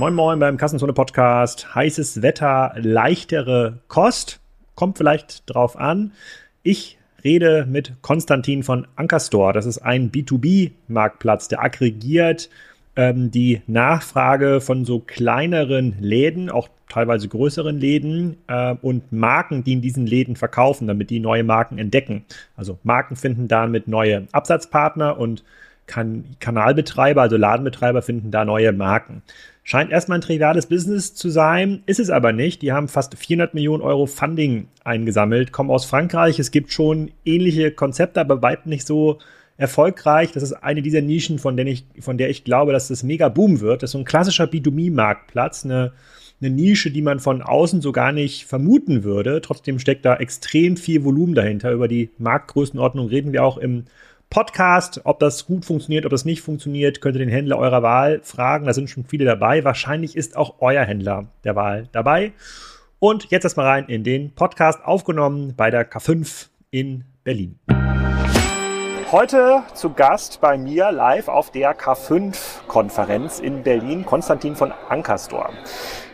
[0.00, 1.74] Moin Moin beim Kassenzone Podcast.
[1.74, 4.40] Heißes Wetter, leichtere Kost.
[4.74, 6.12] Kommt vielleicht drauf an.
[6.62, 9.52] Ich rede mit Konstantin von Ankerstore.
[9.52, 12.48] Das ist ein B2B-Marktplatz, der aggregiert
[12.96, 19.74] ähm, die Nachfrage von so kleineren Läden, auch teilweise größeren Läden äh, und Marken, die
[19.74, 22.24] in diesen Läden verkaufen, damit die neue Marken entdecken.
[22.56, 25.44] Also Marken finden damit neue Absatzpartner und
[25.90, 29.22] kan Kanalbetreiber, also Ladenbetreiber finden da neue Marken.
[29.64, 32.62] Scheint erstmal ein triviales Business zu sein, ist es aber nicht.
[32.62, 36.38] Die haben fast 400 Millionen Euro Funding eingesammelt, kommen aus Frankreich.
[36.38, 39.18] Es gibt schon ähnliche Konzepte, aber weit nicht so
[39.56, 40.30] erfolgreich.
[40.32, 43.28] Das ist eine dieser Nischen, von der ich, von der ich glaube, dass das mega
[43.28, 43.82] boom wird.
[43.82, 45.92] Das ist so ein klassischer B2B-Marktplatz, eine,
[46.40, 49.40] eine Nische, die man von außen so gar nicht vermuten würde.
[49.40, 51.72] Trotzdem steckt da extrem viel Volumen dahinter.
[51.72, 53.84] Über die Marktgrößenordnung reden wir auch im
[54.30, 55.00] Podcast.
[55.04, 58.64] Ob das gut funktioniert, ob das nicht funktioniert, könnt ihr den Händler eurer Wahl fragen.
[58.64, 59.64] Da sind schon viele dabei.
[59.64, 62.32] Wahrscheinlich ist auch euer Händler der Wahl dabei.
[63.00, 67.58] Und jetzt erstmal rein in den Podcast, aufgenommen bei der K5 in Berlin.
[69.10, 75.50] Heute zu Gast bei mir live auf der K5-Konferenz in Berlin, Konstantin von Ankerstor.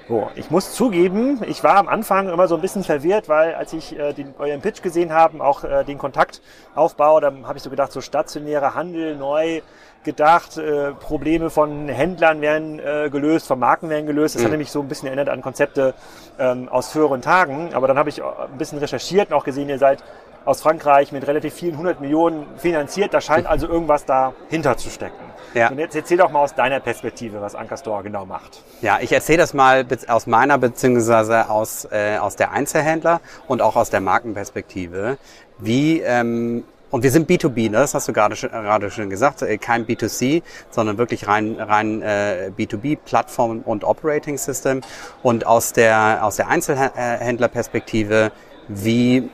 [0.09, 3.73] So, ich muss zugeben, ich war am Anfang immer so ein bisschen verwirrt, weil als
[3.73, 7.71] ich äh, den, euren Pitch gesehen habe, auch äh, den Kontaktaufbau, dann habe ich so
[7.71, 9.63] gedacht, so stationärer Handel neu
[10.05, 14.37] gedacht, äh, Probleme von Händlern werden äh, gelöst, von Marken werden gelöst.
[14.37, 14.45] Das mhm.
[14.45, 15.95] hat nämlich so ein bisschen erinnert an Konzepte
[16.39, 17.75] ähm, aus früheren Tagen.
[17.75, 20.05] Aber dann habe ich ein bisschen recherchiert und auch gesehen, ihr seid
[20.45, 23.13] aus Frankreich mit relativ vielen hundert Millionen finanziert.
[23.13, 25.26] Da scheint also irgendwas dahinter zu stecken.
[25.57, 25.71] Ja.
[25.71, 28.63] Und jetzt erzähl doch mal aus deiner Perspektive, was Anker Store genau macht.
[28.83, 33.75] Ja, ich erzähle das mal aus meiner beziehungsweise aus, äh, aus der Einzelhändler und auch
[33.75, 35.17] aus der Markenperspektive.
[35.59, 37.79] Wie ähm, und wir sind B2B, ne?
[37.79, 42.01] das hast du gerade schon, gerade schon gesagt, äh, kein B2C, sondern wirklich rein, rein
[42.01, 44.83] äh, B2B, Plattform und Operating System.
[45.23, 48.31] Und aus der, aus der Einzelhändlerperspektive,
[48.69, 49.29] wie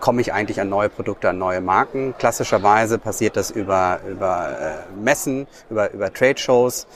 [0.00, 2.14] komme ich eigentlich an neue Produkte, an neue Marken.
[2.18, 6.86] Klassischerweise passiert das über, über äh, Messen, über, über Trade-Shows,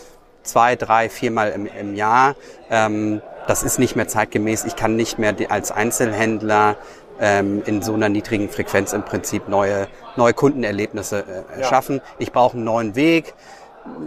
[0.42, 2.34] zwei, drei, viermal im, im Jahr.
[2.70, 4.64] Ähm, das ist nicht mehr zeitgemäß.
[4.64, 6.76] Ich kann nicht mehr als Einzelhändler
[7.20, 11.24] ähm, in so einer niedrigen Frequenz im Prinzip neue, neue Kundenerlebnisse
[11.56, 11.66] äh, ja.
[11.66, 12.00] schaffen.
[12.18, 13.34] Ich brauche einen neuen Weg.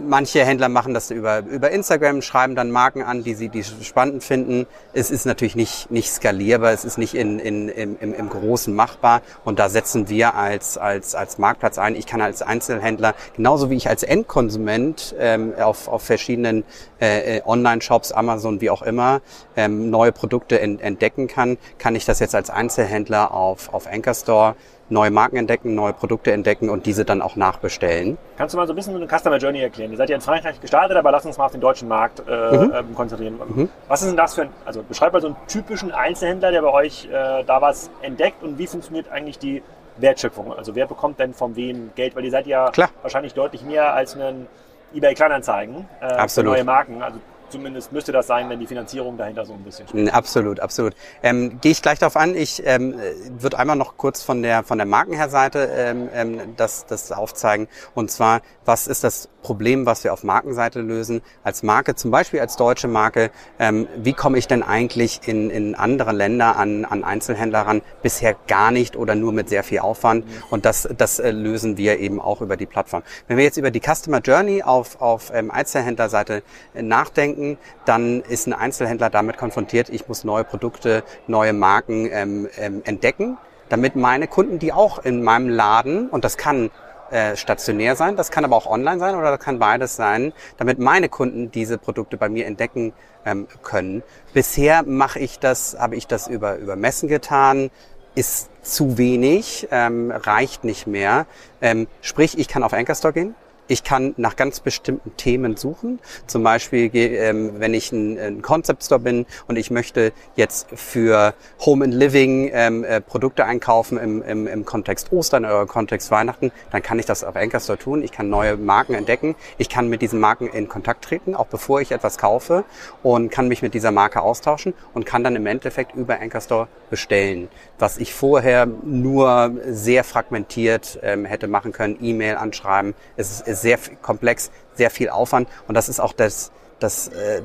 [0.04, 4.24] Manche Händler machen das über, über Instagram, schreiben dann Marken an, die sie die spannend
[4.24, 4.66] finden.
[4.92, 8.74] Es ist natürlich nicht, nicht skalierbar, es ist nicht in, in, im, im, im Großen
[8.74, 9.22] machbar.
[9.44, 11.94] Und da setzen wir als, als, als Marktplatz ein.
[11.94, 16.64] Ich kann als Einzelhändler, genauso wie ich als Endkonsument ähm, auf, auf verschiedenen
[17.00, 19.20] äh, äh Online-Shops, Amazon, wie auch immer,
[19.56, 24.56] ähm, neue Produkte entdecken kann, kann ich das jetzt als Einzelhändler auf, auf Anchor Store
[24.92, 28.18] neue Marken entdecken, neue Produkte entdecken und diese dann auch nachbestellen.
[28.36, 29.90] Kannst du mal so ein bisschen eine Customer Journey erklären?
[29.90, 32.56] Ihr seid ja in Frankreich gestartet, aber lass uns mal auf den deutschen Markt äh,
[32.56, 32.72] mhm.
[32.72, 33.40] Ähm, konzentrieren.
[33.54, 33.68] Mhm.
[33.88, 36.72] Was ist denn das für ein, also beschreib mal so einen typischen Einzelhändler, der bei
[36.72, 39.62] euch äh, da was entdeckt und wie funktioniert eigentlich die
[39.96, 40.52] Wertschöpfung?
[40.52, 42.14] Also wer bekommt denn von wem Geld?
[42.14, 42.90] Weil ihr seid ja Klar.
[43.02, 44.46] wahrscheinlich deutlich mehr als ein
[44.94, 46.50] eBay Kleinanzeigen äh, Absolut.
[46.50, 47.02] für neue Marken.
[47.02, 47.18] Also
[47.52, 50.14] Zumindest müsste das sein, wenn die Finanzierung dahinter so ein bisschen steht.
[50.14, 50.94] Absolut, absolut.
[51.22, 52.34] Ähm, Gehe ich gleich darauf an.
[52.34, 52.94] Ich ähm,
[53.38, 57.68] würde einmal noch kurz von der von der Markenherseite ähm, ähm, das, das aufzeigen.
[57.94, 61.20] Und zwar, was ist das Problem, was wir auf Markenseite lösen?
[61.44, 65.74] Als Marke, zum Beispiel als deutsche Marke, ähm, wie komme ich denn eigentlich in, in
[65.74, 67.82] andere Länder an, an Einzelhändler ran?
[68.02, 70.24] Bisher gar nicht oder nur mit sehr viel Aufwand.
[70.26, 70.30] Mhm.
[70.50, 73.02] Und das, das äh, lösen wir eben auch über die Plattform.
[73.28, 76.42] Wenn wir jetzt über die Customer Journey auf, auf ähm, Einzelhändlerseite
[76.74, 82.08] äh, nachdenken, denken, dann ist ein Einzelhändler damit konfrontiert, ich muss neue Produkte, neue Marken
[82.10, 83.36] ähm, ähm, entdecken,
[83.68, 86.70] damit meine Kunden, die auch in meinem Laden, und das kann
[87.10, 90.78] äh, stationär sein, das kann aber auch online sein oder das kann beides sein, damit
[90.78, 92.92] meine Kunden diese Produkte bei mir entdecken
[93.24, 94.02] ähm, können.
[94.32, 97.70] Bisher mache ich das, habe ich das über, über Messen getan,
[98.14, 101.26] ist zu wenig, ähm, reicht nicht mehr.
[101.62, 103.34] Ähm, sprich, ich kann auf Anchor Store gehen,
[103.72, 105.98] ich kann nach ganz bestimmten Themen suchen.
[106.26, 111.32] Zum Beispiel, ähm, wenn ich ein, ein Concept Store bin und ich möchte jetzt für
[111.64, 116.52] Home and Living ähm, äh, Produkte einkaufen im, im, im Kontext Ostern oder Kontext Weihnachten,
[116.70, 118.02] dann kann ich das auf Anchor Store tun.
[118.02, 119.36] Ich kann neue Marken entdecken.
[119.56, 122.64] Ich kann mit diesen Marken in Kontakt treten, auch bevor ich etwas kaufe
[123.02, 126.68] und kann mich mit dieser Marke austauschen und kann dann im Endeffekt über Anchor Store
[126.90, 127.48] bestellen,
[127.78, 131.96] was ich vorher nur sehr fragmentiert ähm, hätte machen können.
[132.02, 132.92] E-Mail anschreiben.
[133.16, 135.48] Es ist sehr komplex, sehr viel Aufwand.
[135.68, 137.42] Und das ist auch das, das äh,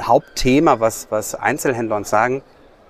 [0.00, 2.42] Hauptthema, was, was Einzelhändler uns sagen.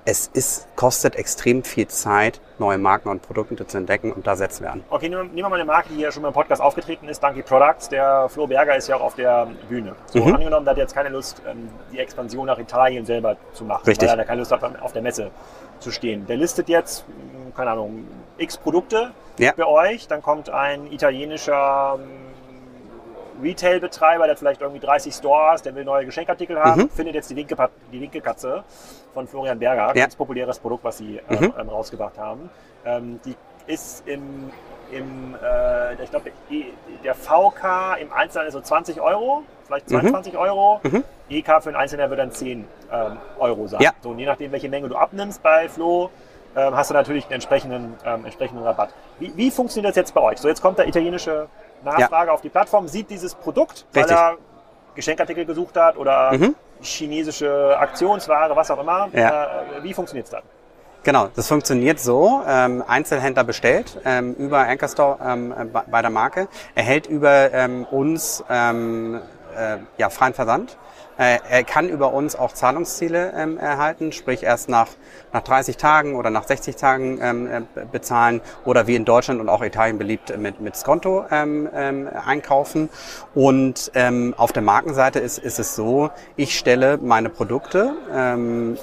[0.09, 4.63] es ist, kostet extrem viel Zeit, neue Marken und Produkte zu entdecken und da setzen
[4.63, 4.85] wir an.
[4.89, 7.43] Okay, nehmen wir mal eine Marke, die hier schon mal im Podcast aufgetreten ist, Donkey
[7.43, 7.89] Products.
[7.89, 9.97] Der Flo Berger ist ja auch auf der Bühne.
[10.07, 10.37] So mhm.
[10.37, 14.09] angenommen, der hat jetzt keine Lust, ähm, die Expansion nach Italien selber zu machen, Richtig.
[14.09, 15.33] weil er keine Lust hat, auf der Messe
[15.81, 16.25] zu stehen.
[16.27, 17.05] Der listet jetzt,
[17.57, 18.07] keine Ahnung,
[18.39, 19.53] x Produkte ja.
[19.57, 22.26] bei euch, dann kommt ein italienischer hm,
[23.43, 26.91] Retail-Betreiber, der vielleicht irgendwie 30 Stores, der will neue Geschenkartikel haben, mhm.
[26.91, 27.57] findet jetzt die linke,
[27.93, 28.65] die linke Katze
[29.15, 29.93] von Florian Berger, ja.
[29.93, 31.55] ganz populäres Produkt, was sie ähm, mhm.
[31.59, 32.51] ähm, rausgebracht haben.
[32.85, 33.35] Ähm, die
[33.67, 34.51] ist im,
[34.91, 36.31] im äh, ich glaube,
[37.03, 40.39] der VK im Einzelnen ist so 20 Euro, vielleicht 22 mhm.
[40.39, 40.81] Euro.
[40.83, 41.05] Mhm.
[41.29, 43.81] EK für einen Einzelnen wird dann 10 ähm, Euro sein.
[43.81, 43.93] Ja.
[44.01, 46.11] So, und je nachdem, welche Menge du abnimmst bei Flo,
[46.55, 48.91] ähm, hast du natürlich einen entsprechenden, ähm, entsprechenden Rabatt.
[49.19, 50.39] Wie, wie funktioniert das jetzt bei euch?
[50.39, 51.49] So, jetzt kommt der italienische
[51.85, 52.35] Nachfrage ja.
[52.35, 54.19] auf die Plattform, sieht dieses Produkt, weil Richtig.
[54.19, 54.37] er
[54.95, 56.55] Geschenkartikel gesucht hat oder mhm.
[56.81, 59.09] chinesische Aktionsware, was auch immer.
[59.13, 59.63] Ja.
[59.63, 60.43] Äh, wie funktioniert es dann?
[61.05, 62.43] Genau, das funktioniert so.
[62.49, 65.55] Ähm, Einzelhändler bestellt ähm, über Anchor Store ähm,
[65.89, 69.21] bei der Marke, erhält über ähm, uns ähm,
[69.57, 70.77] äh, ja, freien Versand
[71.19, 74.89] er kann über uns auch Zahlungsziele ähm, erhalten, sprich erst nach,
[75.33, 79.49] nach 30 Tagen oder nach 60 Tagen ähm, äh, bezahlen oder wie in Deutschland und
[79.49, 82.91] auch Italien beliebt mit, mit Skonto ähm, ähm, einkaufen.
[83.35, 88.77] Und ähm, auf der Markenseite ist, ist es so, ich stelle meine Produkte ähm,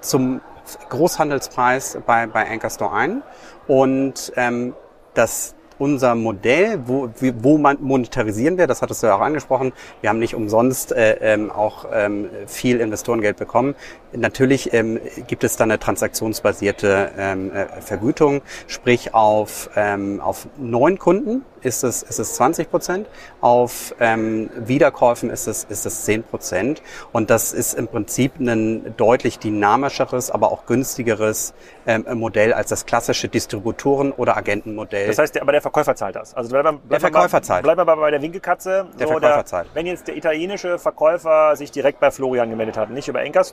[0.00, 0.40] zum
[0.88, 3.22] Großhandelspreis bei, bei Anchor Store ein
[3.66, 4.74] und ähm,
[5.14, 9.72] das unser Modell, wo, wo man monetarisieren wir, das hattest du ja auch angesprochen.
[10.00, 13.74] Wir haben nicht umsonst äh, ähm, auch ähm, viel Investorengeld bekommen.
[14.16, 20.98] Natürlich ähm, gibt es dann eine transaktionsbasierte ähm, äh, Vergütung, sprich auf, ähm, auf neun
[20.98, 23.08] Kunden ist es, ist es 20 Prozent,
[23.40, 26.82] auf ähm, Wiederkäufen ist es, ist es 10 Prozent.
[27.12, 31.54] Und das ist im Prinzip ein deutlich dynamischeres, aber auch günstigeres
[31.86, 35.08] ähm, Modell als das klassische Distributoren- oder Agentenmodell.
[35.08, 36.34] Das heißt, aber der Verkäufer zahlt das.
[36.34, 37.64] Also bleiben wir, der Verkäufer zahlt.
[37.64, 38.86] Bleiben wir bei der Winkelkatze.
[38.98, 39.68] Der so, Verkäufer der, zahlt.
[39.74, 43.44] Wenn jetzt der italienische Verkäufer sich direkt bei Florian gemeldet hat, nicht über Enker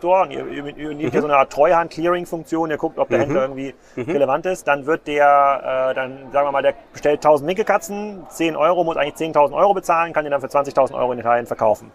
[0.62, 1.00] Mhm.
[1.00, 3.24] ja so eine Art Treuhand-Clearing-Funktion, ihr guckt, ob der mhm.
[3.24, 4.12] Händler irgendwie mhm.
[4.12, 8.56] relevant ist, dann wird der, äh, dann sagen wir mal, der bestellt 1000 Winkelkatzen, 10
[8.56, 11.92] Euro, muss eigentlich 10.000 Euro bezahlen, kann die dann für 20.000 Euro in Italien verkaufen.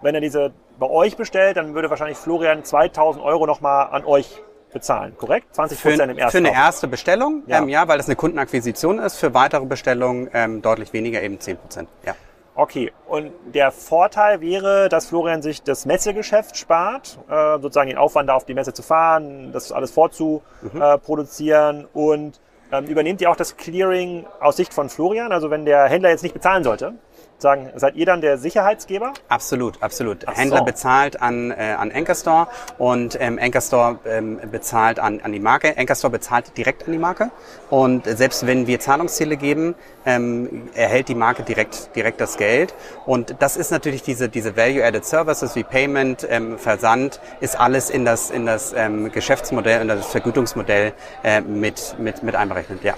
[0.00, 4.42] Wenn er diese bei euch bestellt, dann würde wahrscheinlich Florian 2.000 Euro nochmal an euch
[4.72, 5.54] bezahlen, korrekt?
[5.54, 7.58] 20 Prozent im ersten Für eine erste Bestellung, ja.
[7.58, 9.16] Ähm, ja, weil das eine Kundenakquisition ist.
[9.16, 12.14] Für weitere Bestellungen ähm, deutlich weniger, eben 10 Prozent, ja.
[12.54, 18.28] Okay, und der Vorteil wäre, dass Florian sich das Messegeschäft spart, äh, sozusagen den Aufwand
[18.28, 21.84] da auf die Messe zu fahren, das alles vorzuproduzieren mhm.
[21.84, 22.40] äh, und
[22.70, 25.32] ähm, übernehmt ihr auch das Clearing aus Sicht von Florian?
[25.32, 26.94] Also wenn der Händler jetzt nicht bezahlen sollte,
[27.42, 29.12] sagen, seid ihr dann der Sicherheitsgeber?
[29.28, 30.18] Absolut, absolut.
[30.26, 30.64] Ach Händler so.
[30.64, 32.48] bezahlt an, äh, an Anchor Store
[32.78, 35.76] und ähm, Anchor Store ähm, bezahlt an, an die Marke.
[35.76, 37.30] Anchor Store bezahlt direkt an die Marke
[37.68, 39.74] und selbst wenn wir Zahlungsziele geben,
[40.06, 42.74] ähm, erhält die Marke direkt, direkt das Geld.
[43.06, 48.04] Und das ist natürlich diese, diese Value-Added Services wie Payment, ähm, Versand, ist alles in
[48.04, 50.92] das, in das ähm, Geschäftsmodell, in das Vergütungsmodell
[51.22, 52.94] äh, mit, mit, mit einberechnet, ja.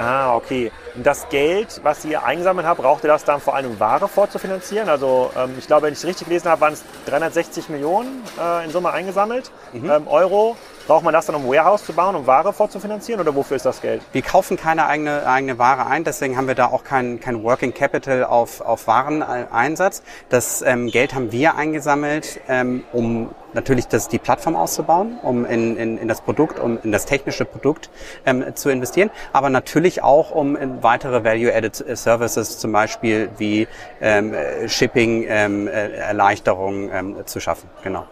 [0.00, 0.72] Ah, okay.
[0.96, 4.88] Und das Geld, was ihr eingesammelt habt, braucht ihr das dann vor allem Ware vorzufinanzieren?
[4.88, 8.64] Also ähm, ich glaube, wenn ich es richtig gelesen habe, waren es 360 Millionen äh,
[8.64, 9.90] in Summe eingesammelt, mhm.
[9.90, 10.56] ähm, Euro.
[10.86, 13.82] Braucht man das dann, um Warehouse zu bauen, um Ware vorzufinanzieren oder wofür ist das
[13.82, 14.02] Geld?
[14.12, 17.74] Wir kaufen keine eigene, eigene Ware ein, deswegen haben wir da auch kein, kein Working
[17.74, 20.02] Capital auf, auf Wareneinsatz.
[20.30, 25.76] Das ähm, Geld haben wir eingesammelt, ähm, um natürlich das, die Plattform auszubauen, um in,
[25.76, 27.90] in, in das Produkt, um in das technische Produkt
[28.26, 33.68] ähm, zu investieren, aber natürlich auch, um in weitere Value-Added Services, zum Beispiel wie
[34.00, 34.34] ähm,
[34.66, 37.70] Shipping-Erleichterungen ähm, ähm, zu schaffen.
[37.82, 38.04] Genau.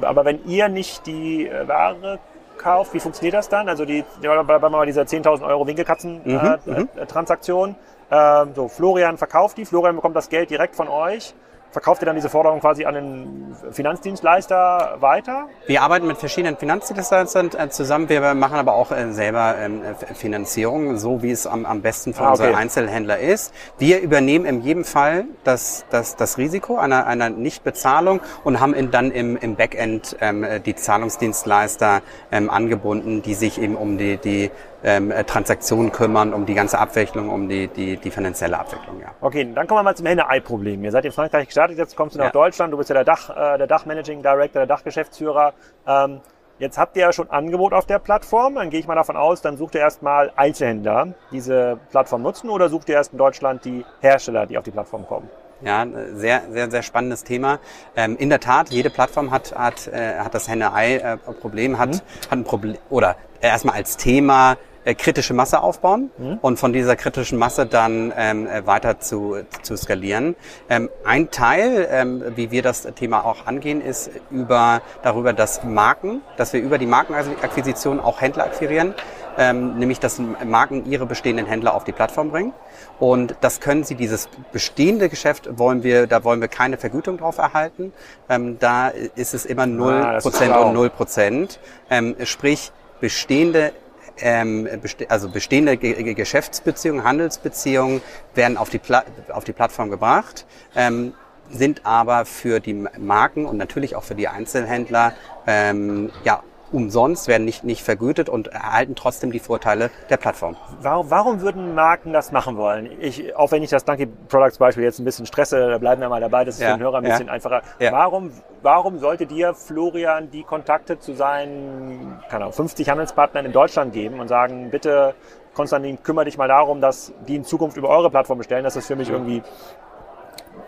[0.00, 2.18] Aber wenn ihr nicht die äh, Ware
[2.58, 3.68] kauft, wie funktioniert das dann?
[3.68, 7.70] Also die, bei, dieser 10.000 Euro Winkelkatzen-Transaktion.
[7.70, 7.76] Mhm,
[8.10, 11.34] äh, äh, ähm, so, Florian verkauft die, Florian bekommt das Geld direkt von euch
[11.70, 15.48] verkauft ihr dann diese Forderung quasi an den Finanzdienstleister weiter?
[15.66, 18.08] Wir arbeiten mit verschiedenen Finanzdienstleistern äh, zusammen.
[18.08, 19.82] Wir machen aber auch äh, selber ähm,
[20.14, 22.42] Finanzierung, so wie es am, am besten für ah, okay.
[22.42, 23.52] unsere Einzelhändler ist.
[23.78, 29.10] Wir übernehmen in jedem Fall das, das, das Risiko einer, einer Nichtbezahlung und haben dann
[29.10, 34.50] im, im Backend ähm, die Zahlungsdienstleister ähm, angebunden, die sich eben um die, die
[34.84, 39.00] ähm, Transaktionen kümmern, um die ganze Abwicklung, um die, die, die finanzielle Abwicklung.
[39.00, 39.08] Ja.
[39.20, 40.84] Okay, dann kommen wir mal zum Henne-Ei-Problem.
[40.84, 42.32] Ihr seid in Frankreich gestartet, jetzt kommst du nach ja.
[42.32, 45.54] Deutschland, du bist ja der Dach, äh, der Dach-Managing Director, der Dachgeschäftsführer.
[45.86, 46.20] Ähm,
[46.58, 48.54] Jetzt habt ihr ja schon Angebot auf der Plattform.
[48.54, 52.48] Dann gehe ich mal davon aus, dann sucht ihr erstmal Einzelhändler, die diese Plattform nutzen
[52.48, 55.28] oder sucht ihr erst in Deutschland die Hersteller, die auf die Plattform kommen?
[55.62, 57.58] Ja, sehr, sehr, sehr spannendes Thema.
[57.94, 62.00] Ähm, in der Tat, jede Plattform hat, hat, äh, hat das Henne-Ei-Problem, hat, mhm.
[62.30, 63.16] hat ein Problem, oder
[63.48, 66.38] erstmal als Thema äh, kritische Masse aufbauen mhm.
[66.42, 70.36] und von dieser kritischen Masse dann ähm, äh, weiter zu, zu skalieren.
[70.70, 76.20] Ähm, ein Teil, ähm, wie wir das Thema auch angehen, ist über darüber, dass Marken,
[76.36, 78.94] dass wir über die Markenakquisition auch Händler akquirieren,
[79.36, 82.52] ähm, nämlich dass Marken ihre bestehenden Händler auf die Plattform bringen.
[83.00, 87.38] Und das können sie, dieses bestehende Geschäft wollen wir, da wollen wir keine Vergütung drauf
[87.38, 87.92] erhalten.
[88.28, 91.58] Ähm, da ist es immer 0% ah, und 0%.
[91.90, 93.72] Ähm, sprich, bestehende
[94.18, 98.00] ähm, beste also bestehende Ge Geschäftsbeziehungen, Handelsbeziehungen
[98.34, 101.12] werden auf die, Pla auf die Plattform gebracht, ähm,
[101.50, 105.14] sind aber für die Marken und natürlich auch für die Einzelhändler
[105.46, 106.42] ähm, ja,
[106.72, 110.56] umsonst, werden nicht, nicht vergütet und erhalten trotzdem die Vorteile der Plattform.
[110.80, 112.90] Warum, warum würden Marken das machen wollen?
[113.00, 116.08] Ich, auch wenn ich das Donkey Products Beispiel jetzt ein bisschen stresse, da bleiben wir
[116.08, 117.62] mal dabei, das ist ja, für den Hörer ein bisschen ja, einfacher.
[117.78, 117.92] Ja.
[117.92, 118.30] Warum,
[118.62, 124.20] warum sollte dir, Florian, die Kontakte zu seinen, keine Ahnung, 50 Handelspartnern in Deutschland geben
[124.20, 125.14] und sagen, bitte,
[125.54, 128.62] Konstantin, kümmere dich mal darum, dass die in Zukunft über eure Plattform bestellen.
[128.62, 129.42] Das ist für mich irgendwie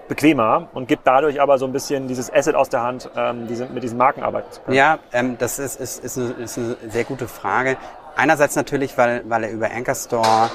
[0.09, 3.55] bequemer und gibt dadurch aber so ein bisschen dieses Asset aus der Hand, ähm, die
[3.55, 4.77] sind mit diesen Marken arbeiten zu können.
[4.77, 7.77] Ja, ähm, das ist, ist, ist, eine, ist eine sehr gute Frage.
[8.17, 10.51] Einerseits natürlich, weil, weil er über Anchor Store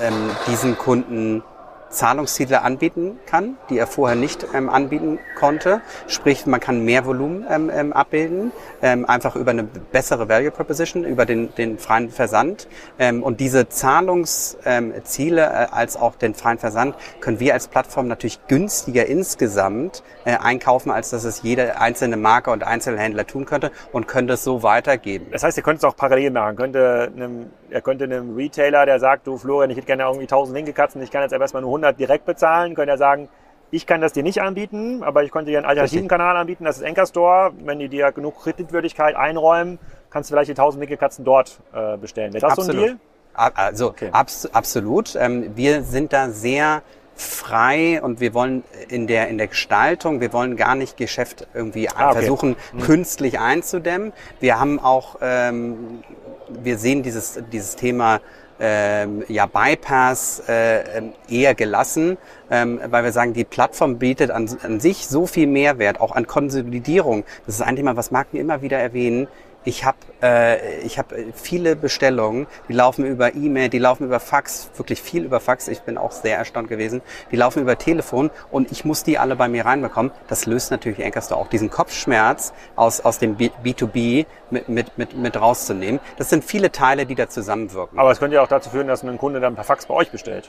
[0.00, 1.42] ähm, diesen Kunden
[1.90, 5.82] Zahlungsziele anbieten kann, die er vorher nicht ähm, anbieten konnte.
[6.06, 11.04] Sprich, man kann mehr Volumen ähm, ähm, abbilden, ähm, einfach über eine bessere Value Proposition,
[11.04, 12.68] über den, den freien Versand.
[12.98, 18.46] Ähm, und diese Zahlungsziele äh, als auch den freien Versand können wir als Plattform natürlich
[18.46, 24.06] günstiger insgesamt äh, einkaufen, als dass es jede einzelne Marke und Einzelhändler tun könnte und
[24.06, 25.26] könnte es so weitergeben.
[25.32, 26.56] Das heißt, ihr könnt es auch parallel machen.
[26.56, 30.56] Könnte einem, er könnte einem Retailer, der sagt, du Florian, ich hätte gerne irgendwie 1000
[30.56, 33.28] Linkekatzen, ich kann jetzt erstmal nur 100 direkt bezahlen, können ja sagen,
[33.70, 36.18] ich kann das dir nicht anbieten, aber ich könnte dir einen alternativen Richtig.
[36.18, 37.52] Kanal anbieten, das ist Anchor Store.
[37.64, 39.78] Wenn die dir genug Kreditwürdigkeit einräumen,
[40.10, 42.32] kannst du vielleicht die 1000 Wickelkatzen dort äh, bestellen.
[42.32, 42.74] Wäre das absolut.
[42.74, 42.98] so ein Deal?
[43.34, 44.08] Also okay.
[44.12, 45.14] abs absolut.
[45.16, 46.82] Ähm, wir sind da sehr
[47.14, 51.88] frei und wir wollen in der, in der Gestaltung, wir wollen gar nicht Geschäft irgendwie
[51.88, 52.18] ah, okay.
[52.18, 52.80] versuchen, mhm.
[52.80, 54.12] künstlich einzudämmen.
[54.40, 56.02] Wir haben auch, ähm,
[56.48, 58.20] wir sehen dieses, dieses Thema
[58.60, 62.18] ähm, ja, Bypass äh, eher gelassen,
[62.50, 66.26] ähm, weil wir sagen, die Plattform bietet an, an sich so viel Mehrwert, auch an
[66.26, 67.24] Konsolidierung.
[67.46, 69.28] Das ist ein Thema, was Marken immer wieder erwähnen
[69.64, 74.70] ich habe äh, ich hab viele Bestellungen, die laufen über E-Mail, die laufen über Fax,
[74.76, 75.68] wirklich viel über Fax.
[75.68, 77.02] Ich bin auch sehr erstaunt gewesen.
[77.30, 80.12] Die laufen über Telefon und ich muss die alle bei mir reinbekommen.
[80.28, 85.40] Das löst natürlich Anchor auch diesen Kopfschmerz aus, aus dem B2B mit, mit, mit, mit
[85.40, 86.00] rauszunehmen.
[86.16, 87.98] Das sind viele Teile, die da zusammenwirken.
[87.98, 90.10] Aber es könnte ja auch dazu führen, dass ein Kunde dann per Fax bei euch
[90.10, 90.48] bestellt.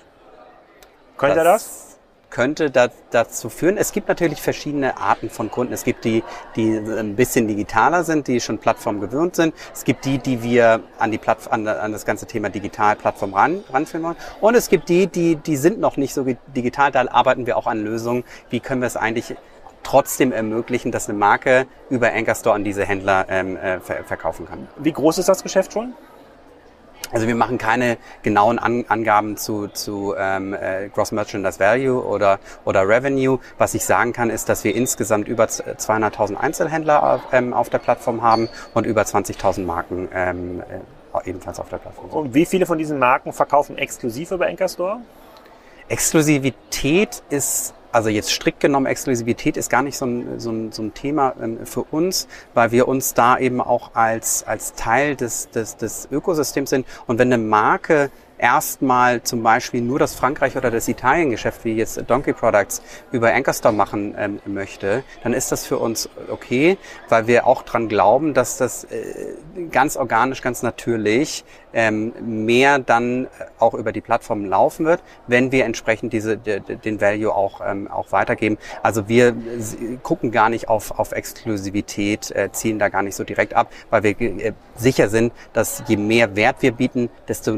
[1.18, 2.00] Könnte das, er das?
[2.32, 3.78] Könnte da, dazu führen.
[3.78, 5.74] Es gibt natürlich verschiedene Arten von Kunden.
[5.74, 6.24] Es gibt die,
[6.56, 9.54] die ein bisschen digitaler sind, die schon Plattform gewöhnt sind.
[9.74, 14.04] Es gibt die, die wir an die Plattform, an, das ganze Thema Digital-Plattform ran, ranführen
[14.04, 14.16] wollen.
[14.40, 16.92] Und es gibt die, die, die sind noch nicht so digital.
[16.92, 18.24] Da arbeiten wir auch an Lösungen.
[18.50, 19.36] Wie können wir es eigentlich
[19.84, 24.68] trotzdem ermöglichen, dass eine Marke über Anchor Store an diese Händler ähm, äh, verkaufen kann.
[24.78, 25.94] Wie groß ist das Geschäft schon?
[27.12, 32.40] Also wir machen keine genauen An Angaben zu, zu ähm, äh, Gross Merchandise Value oder,
[32.66, 33.40] oder Revenue.
[33.58, 37.80] Was ich sagen kann, ist, dass wir insgesamt über 200.000 Einzelhändler auf, ähm, auf der
[37.80, 42.10] Plattform haben und über 20.000 Marken ähm, äh, ebenfalls auf der Plattform.
[42.10, 45.02] Und wie viele von diesen Marken verkaufen exklusiv über Anchor Store?
[45.92, 50.82] Exklusivität ist also jetzt strikt genommen, Exklusivität ist gar nicht so ein, so ein, so
[50.82, 55.50] ein Thema ähm, für uns, weil wir uns da eben auch als, als Teil des,
[55.50, 56.86] des, des Ökosystems sind.
[57.08, 58.10] Und wenn eine Marke
[58.42, 62.82] erstmal zum Beispiel nur das Frankreich oder das Italien-Geschäft, wie jetzt Donkey Products,
[63.12, 66.78] über Anchor machen ähm, möchte, dann ist das für uns okay,
[67.10, 69.36] weil wir auch dran glauben, dass das äh,
[69.72, 71.44] ganz organisch, ganz natürlich
[71.74, 72.14] ähm,
[72.46, 73.28] mehr dann
[73.60, 78.12] auch über die Plattform laufen wird, wenn wir entsprechend diese, den Value auch, ähm, auch
[78.12, 78.58] weitergeben.
[78.84, 79.36] Also wir
[80.04, 84.04] gucken gar nicht auf, auf Exklusivität, äh, ziehen da gar nicht so direkt ab, weil
[84.04, 87.56] wir äh, sicher sind, dass je mehr Wert wir bieten, desto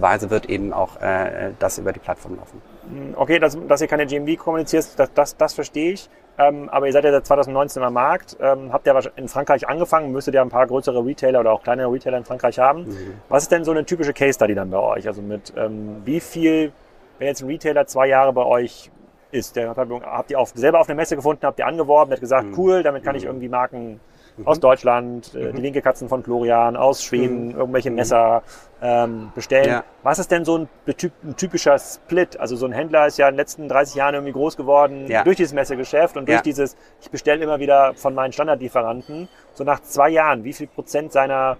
[0.00, 2.60] natürlicherweise wird eben auch äh, das über die Plattform laufen.
[3.16, 6.08] Okay, dass, dass ihr keine GMV kommuniziert, das, das, das verstehe ich.
[6.38, 10.10] Ähm, aber ihr seid ja seit 2019 am Markt, ähm, habt ja in Frankreich angefangen,
[10.10, 12.84] müsstet ja ein paar größere Retailer oder auch kleinere Retailer in Frankreich haben.
[12.84, 13.14] Mhm.
[13.28, 15.06] Was ist denn so eine typische Case Study dann bei euch?
[15.06, 16.72] Also mit ähm, wie viel,
[17.18, 18.90] wenn jetzt ein Retailer zwei Jahre bei euch
[19.32, 22.46] ist, der habt ihr auf, selber auf einer Messe gefunden, habt ihr angeworben, hat gesagt,
[22.46, 22.58] mhm.
[22.58, 23.30] cool, damit kann ich mhm.
[23.30, 24.00] irgendwie Marken
[24.40, 24.46] mhm.
[24.46, 25.56] aus Deutschland, äh, mhm.
[25.56, 27.58] die Winkelkatzen von Florian, aus Schweden, mhm.
[27.58, 28.42] irgendwelche Messer
[28.82, 29.68] ähm, bestellen.
[29.68, 29.84] Ja.
[30.02, 32.38] Was ist denn so ein, ein, typischer Split?
[32.38, 35.24] Also so ein Händler ist ja in den letzten 30 Jahren irgendwie groß geworden ja.
[35.24, 36.42] durch dieses Messegeschäft und durch ja.
[36.42, 39.28] dieses, ich bestelle immer wieder von meinen Standardlieferanten.
[39.54, 41.56] So nach zwei Jahren, wie viel Prozent seiner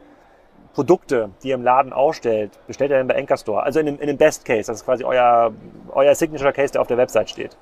[0.75, 3.63] Produkte, die ihr im Laden ausstellt, bestellt er denn bei Anchor Store?
[3.63, 5.53] Also in dem, in dem Best Case, das ist quasi euer,
[5.93, 7.57] euer Signature Case, der auf der Website steht.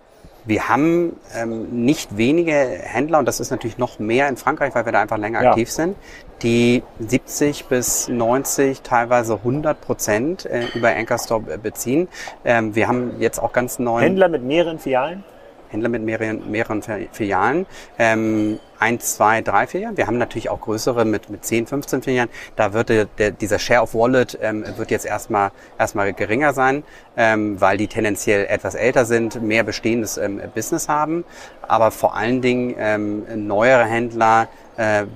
[0.48, 4.86] Wir haben ähm, nicht wenige Händler, und das ist natürlich noch mehr in Frankreich, weil
[4.86, 5.50] wir da einfach länger ja.
[5.50, 5.94] aktiv sind,
[6.42, 12.08] die 70 bis 90, teilweise 100 Prozent äh, über Anchor Store beziehen.
[12.46, 14.04] Ähm, wir haben jetzt auch ganz neue...
[14.04, 15.22] Händler mit mehreren Filialen?
[15.68, 16.82] Händler mit mehreren, mehreren
[17.12, 17.66] Filialen.
[17.98, 19.96] Ähm, eins, zwei, drei Filialen.
[19.96, 22.30] Wir haben natürlich auch größere mit, mit 10, 15 Filialen.
[22.56, 26.84] Da wird der, der, dieser Share of Wallet ähm, wird jetzt erstmal, erstmal geringer sein,
[27.16, 31.24] ähm, weil die tendenziell etwas älter sind, mehr bestehendes ähm, Business haben.
[31.66, 34.48] Aber vor allen Dingen ähm, neuere Händler,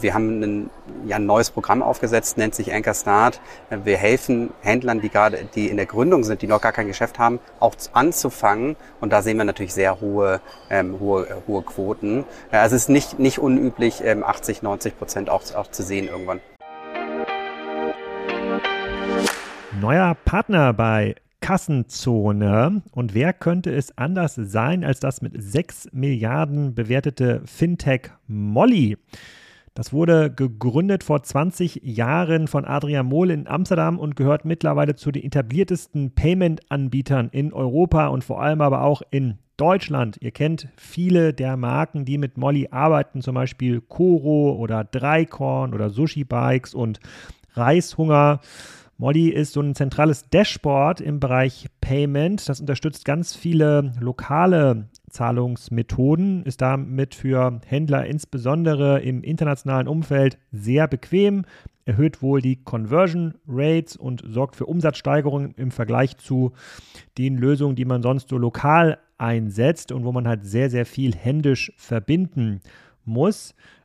[0.00, 0.70] wir haben ein,
[1.06, 3.40] ja, ein neues Programm aufgesetzt, nennt sich Anchor Start.
[3.70, 6.88] Äh, wir helfen Händlern, die gerade, die in der Gründung sind, die noch gar kein
[6.88, 8.76] Geschäft haben, auch anzufangen.
[9.00, 12.24] Und da sehen wir natürlich sehr hohe, ähm, hohe, hohe Quoten.
[12.50, 16.40] Also es ist nicht, nicht unüblich, ähm, 80, 90 Prozent auch, auch zu sehen irgendwann.
[19.80, 22.82] Neuer Partner bei Kassenzone.
[22.92, 28.96] Und wer könnte es anders sein als das mit 6 Milliarden bewertete Fintech Molly?
[29.74, 35.10] Das wurde gegründet vor 20 Jahren von Adrian Mohl in Amsterdam und gehört mittlerweile zu
[35.10, 40.18] den etabliertesten Payment-Anbietern in Europa und vor allem aber auch in Deutschland.
[40.20, 45.88] Ihr kennt viele der Marken, die mit Molly arbeiten, zum Beispiel Koro oder Dreikorn oder
[45.88, 47.00] Sushi Bikes und
[47.54, 48.40] Reishunger.
[48.98, 52.46] Molly ist so ein zentrales Dashboard im Bereich Payment.
[52.46, 60.88] Das unterstützt ganz viele lokale Zahlungsmethoden, ist damit für Händler insbesondere im internationalen Umfeld sehr
[60.88, 61.44] bequem,
[61.84, 66.52] erhöht wohl die Conversion Rates und sorgt für Umsatzsteigerungen im Vergleich zu
[67.18, 71.14] den Lösungen, die man sonst so lokal einsetzt und wo man halt sehr, sehr viel
[71.14, 72.60] händisch verbinden
[73.04, 73.54] muss.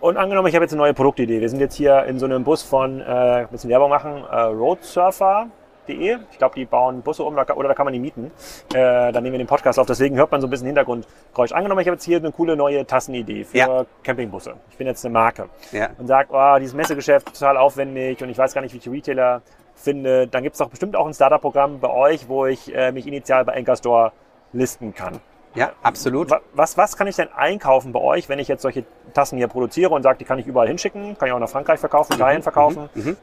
[0.00, 1.42] Und angenommen, ich habe jetzt eine neue Produktidee.
[1.42, 4.40] Wir sind jetzt hier in so einem Bus von, äh, ein bisschen Werbung machen, äh,
[4.40, 6.18] roadsurfer.de.
[6.30, 8.30] Ich glaube, die bauen Busse um oder da kann man die mieten.
[8.72, 11.52] Äh, dann nehmen wir den Podcast auf, deswegen hört man so ein bisschen Hintergrundgeräusch.
[11.52, 13.84] Angenommen, ich habe jetzt hier eine coole neue Tassenidee für ja.
[14.02, 14.54] Campingbusse.
[14.70, 15.90] Ich bin jetzt eine Marke ja.
[15.98, 19.42] und sage, oh, dieses Messegeschäft total aufwendig und ich weiß gar nicht, wie ich Retailer
[19.74, 20.26] finde.
[20.28, 23.44] Dann gibt es doch bestimmt auch ein Startup-Programm bei euch, wo ich äh, mich initial
[23.44, 24.12] bei Anchor Store
[24.54, 25.20] listen kann.
[25.54, 26.30] Ja, absolut.
[26.54, 28.84] Was, was kann ich denn einkaufen bei euch, wenn ich jetzt solche
[29.14, 31.80] Tassen hier produziere und sage, die kann ich überall hinschicken, kann ich auch nach Frankreich
[31.80, 32.88] verkaufen, Italien mhm, verkaufen?
[32.94, 33.16] Mhm, mhm.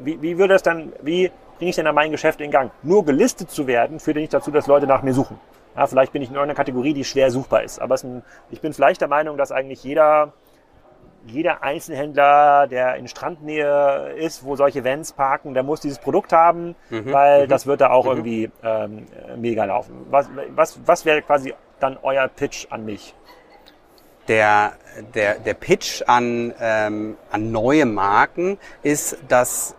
[0.00, 2.72] Wie, wie würde das dann, wie bringe ich denn dann mein Geschäft in Gang?
[2.82, 5.38] Nur gelistet zu werden, führt nicht dazu, dass Leute nach mir suchen.
[5.76, 7.80] Ja, vielleicht bin ich in irgendeiner Kategorie, die schwer suchbar ist.
[7.80, 10.32] Aber ein, ich bin vielleicht der Meinung, dass eigentlich jeder
[11.26, 16.74] jeder Einzelhändler, der in Strandnähe ist, wo solche Vans parken, der muss dieses Produkt haben,
[16.90, 17.48] mhm, weil mhm.
[17.48, 18.10] das wird da auch mhm.
[18.10, 19.06] irgendwie ähm,
[19.36, 20.06] mega laufen.
[20.10, 23.14] Was, was, was wäre quasi dann euer Pitch an mich?
[24.28, 24.72] Der,
[25.14, 29.76] der, der Pitch an, ähm, an neue Marken ist, dass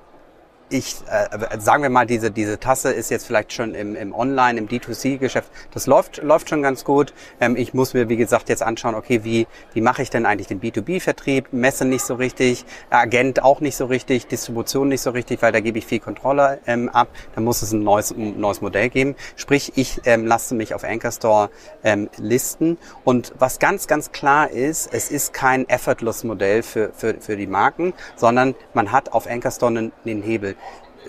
[0.70, 4.58] ich, äh, sagen wir mal, diese, diese Tasse ist jetzt vielleicht schon im, im Online,
[4.58, 7.14] im D2C-Geschäft, das läuft, läuft schon ganz gut.
[7.40, 10.48] Ähm, ich muss mir, wie gesagt, jetzt anschauen, okay, wie, wie mache ich denn eigentlich
[10.48, 11.48] den B2B-Vertrieb?
[11.52, 15.60] Messe nicht so richtig, Agent auch nicht so richtig, Distribution nicht so richtig, weil da
[15.60, 17.10] gebe ich viel Kontrolle ähm, ab.
[17.36, 19.16] Da muss es ein neues, ein neues Modell geben.
[19.36, 21.50] Sprich, ich ähm, lasse mich auf Anchor Store
[21.84, 22.78] ähm, listen.
[23.04, 27.94] Und was ganz, ganz klar ist, es ist kein Effortless-Modell für, für, für die Marken,
[28.16, 30.56] sondern man hat auf Anchor Store einen, einen Hebel.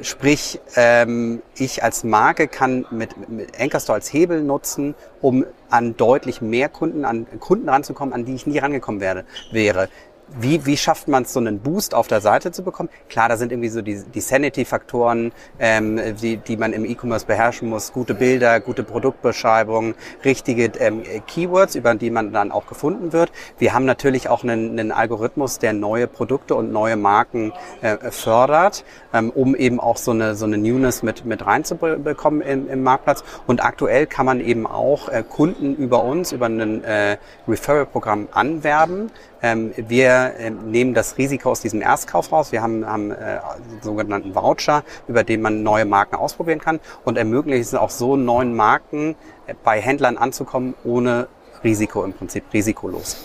[0.02, 6.40] Sprich, ähm, ich als Marke kann mit, mit Anchor als Hebel nutzen, um an deutlich
[6.40, 9.88] mehr Kunden, an Kunden ranzukommen, an die ich nie rangekommen werde, wäre
[10.28, 12.88] wie, wie schafft man es, so einen Boost auf der Seite zu bekommen?
[13.08, 17.68] Klar, da sind irgendwie so die, die Sanity-Faktoren, ähm, die, die man im E-Commerce beherrschen
[17.68, 17.92] muss.
[17.92, 23.30] Gute Bilder, gute Produktbeschreibungen, richtige ähm, Keywords, über die man dann auch gefunden wird.
[23.58, 28.84] Wir haben natürlich auch einen, einen Algorithmus, der neue Produkte und neue Marken äh, fördert,
[29.14, 33.22] ähm, um eben auch so eine, so eine Newness mit, mit reinzubekommen im, im Marktplatz.
[33.46, 39.10] Und aktuell kann man eben auch äh, Kunden über uns, über ein äh, Referral-Programm anwerben.
[39.42, 42.52] Ähm, wir wir äh, nehmen das Risiko aus diesem Erstkauf raus.
[42.52, 43.38] Wir haben, haben äh,
[43.82, 48.54] sogenannten Voucher, über den man neue Marken ausprobieren kann und ermöglichen es auch so neuen
[48.54, 51.28] Marken äh, bei Händlern anzukommen, ohne
[51.64, 53.16] Risiko im Prinzip, risikolos.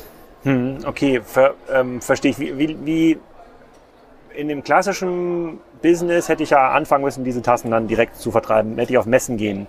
[0.44, 2.40] Hm, okay, ver, ähm, verstehe ich.
[2.40, 3.20] Wie, wie, wie
[4.36, 8.78] in dem klassischen Business hätte ich ja anfangen müssen, diese Tassen dann direkt zu vertreiben.
[8.78, 9.68] Hätte ich auf Messen gehen,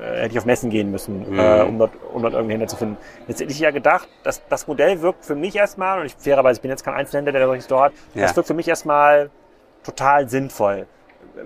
[0.00, 1.38] äh, hätte ich auf Messen gehen müssen, mhm.
[1.38, 2.96] äh, um dort, um dort irgendeinen Händler zu finden.
[3.26, 6.58] Jetzt hätte ich ja gedacht, dass das Modell wirkt für mich erstmal, und ich fairerweise
[6.58, 8.22] ich bin jetzt kein Einzelhändler, der solches Store hat, ja.
[8.22, 9.30] das wirkt für mich erstmal
[9.84, 10.86] total sinnvoll.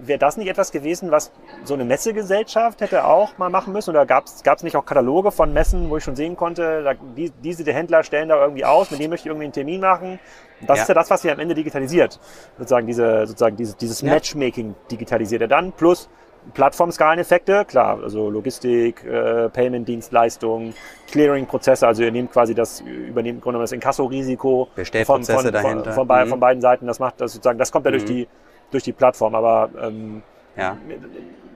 [0.01, 1.33] Wäre das nicht etwas gewesen, was
[1.65, 3.91] so eine Messegesellschaft hätte auch mal machen müssen?
[3.91, 7.31] Oder gab es nicht auch Kataloge von Messen, wo ich schon sehen konnte, da, die,
[7.43, 10.19] diese die Händler stellen da irgendwie aus, mit denen möchte ich irgendwie einen Termin machen?
[10.67, 10.83] Das ja.
[10.83, 12.21] ist ja das, was wir am Ende digitalisiert.
[12.59, 14.03] Sozusagen diese, sozusagen dieses, dieses.
[14.03, 15.73] Matchmaking digitalisiert er dann.
[15.73, 16.09] Plus
[16.55, 20.75] Plattformskaleneffekte, klar, also Logistik, äh, Payment-Dienstleistungen,
[21.11, 25.05] Clearing-Prozesse, also ihr nehmt quasi das, übernehmt im Grunde das Inkasso-Risiko von.
[25.05, 26.29] Von, von, mhm.
[26.29, 26.87] von, beiden Seiten.
[26.87, 27.97] Das macht das sozusagen, das kommt ja mhm.
[27.97, 28.29] durch die
[28.73, 29.35] durch die Plattform.
[29.35, 30.23] Aber ähm,
[30.57, 30.77] ja.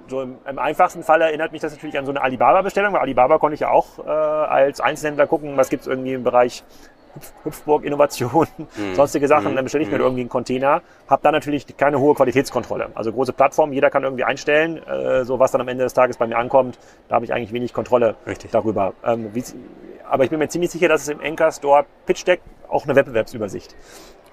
[0.09, 3.39] so im, im, einfachsten Fall erinnert mich das natürlich an so eine Alibaba-Bestellung, weil Alibaba
[3.39, 6.65] konnte ich ja auch äh, als Einzelhändler gucken, was gibt's irgendwie im Bereich
[7.45, 8.95] Hüpfburg Innovation, mhm.
[8.95, 9.57] sonstige Sachen, mhm.
[9.57, 10.05] dann bestelle ich mir mhm.
[10.05, 12.91] irgendwie einen Container, habe dann natürlich keine hohe Qualitätskontrolle.
[12.95, 16.17] Also große Plattform, jeder kann irgendwie einstellen, äh, so was dann am Ende des Tages
[16.17, 18.51] bei mir ankommt, da habe ich eigentlich wenig Kontrolle Richtig.
[18.51, 18.93] darüber.
[19.05, 19.31] Ähm,
[20.09, 22.95] aber ich bin mir ziemlich sicher, dass es im Enker Store Pitch Deck auch eine
[22.97, 23.75] Wettbewerbsübersicht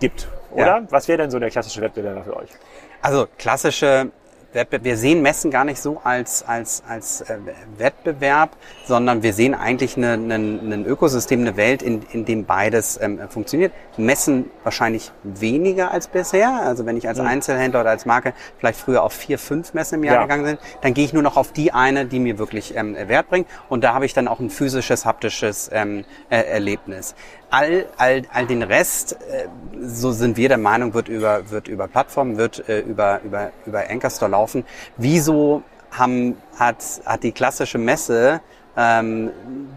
[0.04, 0.66] gibt, oder?
[0.66, 0.86] Ja.
[0.90, 2.50] Was wäre denn so der klassische Wettbewerber für euch?
[3.02, 4.12] Also klassische
[4.54, 7.38] wir sehen Messen gar nicht so als, als, als äh,
[7.78, 13.00] Wettbewerb, sondern wir sehen eigentlich eine, eine, ein Ökosystem, eine Welt, in, in dem beides
[13.02, 13.74] ähm, funktioniert.
[13.98, 16.62] Messen wahrscheinlich weniger als bisher.
[16.62, 17.28] Also wenn ich als mhm.
[17.28, 20.22] Einzelhändler oder als Marke vielleicht früher auf vier, fünf Messen im Jahr ja.
[20.24, 23.30] gegangen bin, dann gehe ich nur noch auf die eine, die mir wirklich ähm, Wert
[23.30, 23.48] bringt.
[23.70, 27.16] Und da habe ich dann auch ein physisches, haptisches ähm, äh, Erlebnis
[27.54, 29.48] all, all, all den Rest, äh,
[29.80, 33.90] so sind wir der Meinung, wird über, wird über Plattformen, wird äh, über, über, über
[33.90, 34.66] Anchor laufen.
[34.98, 35.62] Wieso
[35.92, 38.42] haben, hat, hat die klassische Messe
[38.76, 39.32] ähm,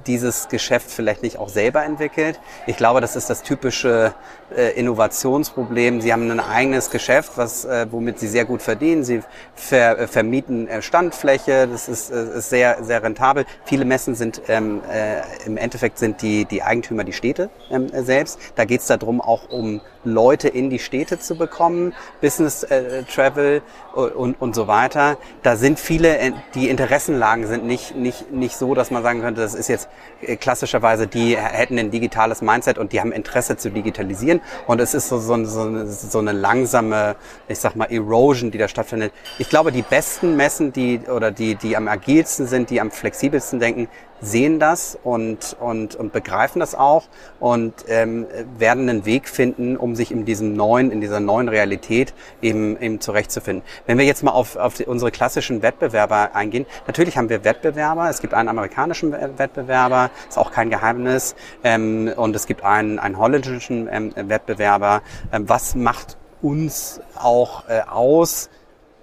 [0.06, 2.40] dieses Geschäft vielleicht nicht auch selber entwickelt.
[2.66, 4.14] Ich glaube, das ist das typische
[4.56, 6.00] äh, Innovationsproblem.
[6.00, 9.04] Sie haben ein eigenes Geschäft, was, äh, womit sie sehr gut verdienen.
[9.04, 9.22] Sie
[9.54, 11.68] ver, äh, vermieten äh, Standfläche.
[11.68, 13.44] Das ist, äh, ist sehr, sehr rentabel.
[13.64, 18.38] Viele Messen sind ähm, äh, im Endeffekt sind die, die Eigentümer die Städte ähm, selbst.
[18.54, 23.62] Da geht es darum, auch um Leute in die Städte zu bekommen, Business äh, Travel
[23.94, 25.16] und, und so weiter.
[25.42, 29.40] Da sind viele, äh, die Interessenlagen sind nicht, nicht, nicht so, dass man sagen könnte,
[29.40, 29.88] das ist jetzt
[30.20, 34.40] äh, klassischerweise, die hätten ein digitales Mindset und die haben Interesse zu digitalisieren.
[34.66, 37.16] Und es ist so, so, so, eine, so eine langsame,
[37.48, 39.12] ich sag mal, Erosion, die da stattfindet.
[39.38, 43.60] Ich glaube, die besten Messen, die oder die, die am agilsten sind, die am flexibelsten
[43.60, 43.88] denken,
[44.20, 47.05] sehen das und, und, und begreifen das auch
[47.40, 48.26] und ähm,
[48.59, 53.00] werden einen Weg finden, um sich in diesem neuen, in dieser neuen Realität eben, eben
[53.00, 53.62] zurechtzufinden.
[53.87, 58.09] Wenn wir jetzt mal auf, auf unsere klassischen Wettbewerber eingehen, natürlich haben wir Wettbewerber.
[58.09, 63.18] Es gibt einen amerikanischen Wettbewerber, ist auch kein Geheimnis, ähm, und es gibt einen, einen
[63.18, 65.02] holländischen ähm, Wettbewerber.
[65.33, 68.50] Ähm, was macht uns auch äh, aus?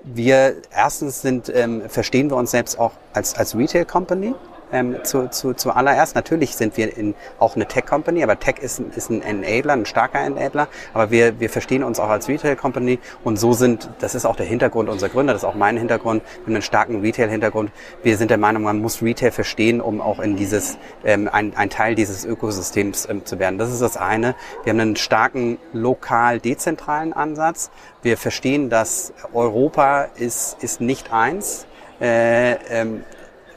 [0.04, 4.34] Wir erstens sind, ähm, verstehen wir uns selbst auch als, als Retail Company
[4.74, 6.16] ähm, zu, zu, zuallererst.
[6.16, 10.20] Natürlich sind wir in, auch eine Tech-Company, aber Tech ist, ist ein Enabler, ein starker
[10.20, 10.68] Enabler.
[10.94, 14.46] Aber wir, wir verstehen uns auch als Retail-Company und so sind, das ist auch der
[14.46, 17.72] Hintergrund unserer Gründer, das ist auch mein Hintergrund, haben einen starken Retail-Hintergrund.
[18.02, 21.70] Wir sind der Meinung, man muss Retail verstehen, um auch in dieses, ähm, ein, ein
[21.70, 23.58] Teil dieses Ökosystems ähm, zu werden.
[23.58, 24.36] Das ist das eine.
[24.64, 27.70] Wir haben einen starken lokal-dezentralen Ansatz.
[28.02, 31.68] Wir verstehen, dass Europa ist, ist nicht eins.
[32.02, 33.04] Äh, ähm,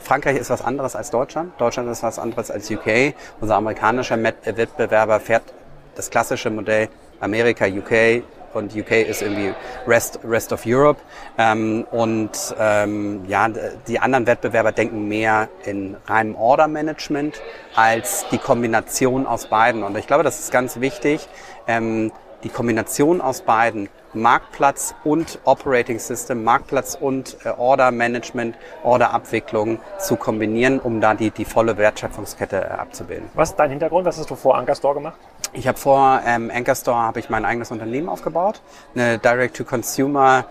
[0.07, 1.53] Frankreich ist was anderes als Deutschland.
[1.59, 3.13] Deutschland ist was anderes als UK.
[3.41, 5.43] Unser amerikanischer Wettbewerber fährt
[5.97, 6.89] das klassische Modell
[7.21, 8.23] Amerika, UK,
[8.55, 9.53] und UK ist irgendwie
[9.87, 11.01] Rest, Rest of Europe.
[11.39, 13.49] Ähm, und ähm, ja,
[13.89, 17.43] die anderen Wettbewerber denken mehr in reinem Order-Management
[17.75, 19.83] als die Kombination aus beiden.
[19.83, 21.29] Und ich glaube, das ist ganz wichtig,
[21.67, 22.13] ähm,
[22.45, 29.79] die Kombination aus beiden Marktplatz und Operating System, Marktplatz und äh, Order Management, Order Abwicklung
[29.99, 33.29] zu kombinieren, um da die, die volle Wertschöpfungskette äh, abzubilden.
[33.35, 34.07] Was ist dein Hintergrund?
[34.07, 35.17] Was hast du vor Anchor Store gemacht?
[35.53, 38.61] Ich habe vor ähm, Anchor Store habe ich mein eigenes Unternehmen aufgebaut,
[38.95, 40.45] eine Direct-to-Consumer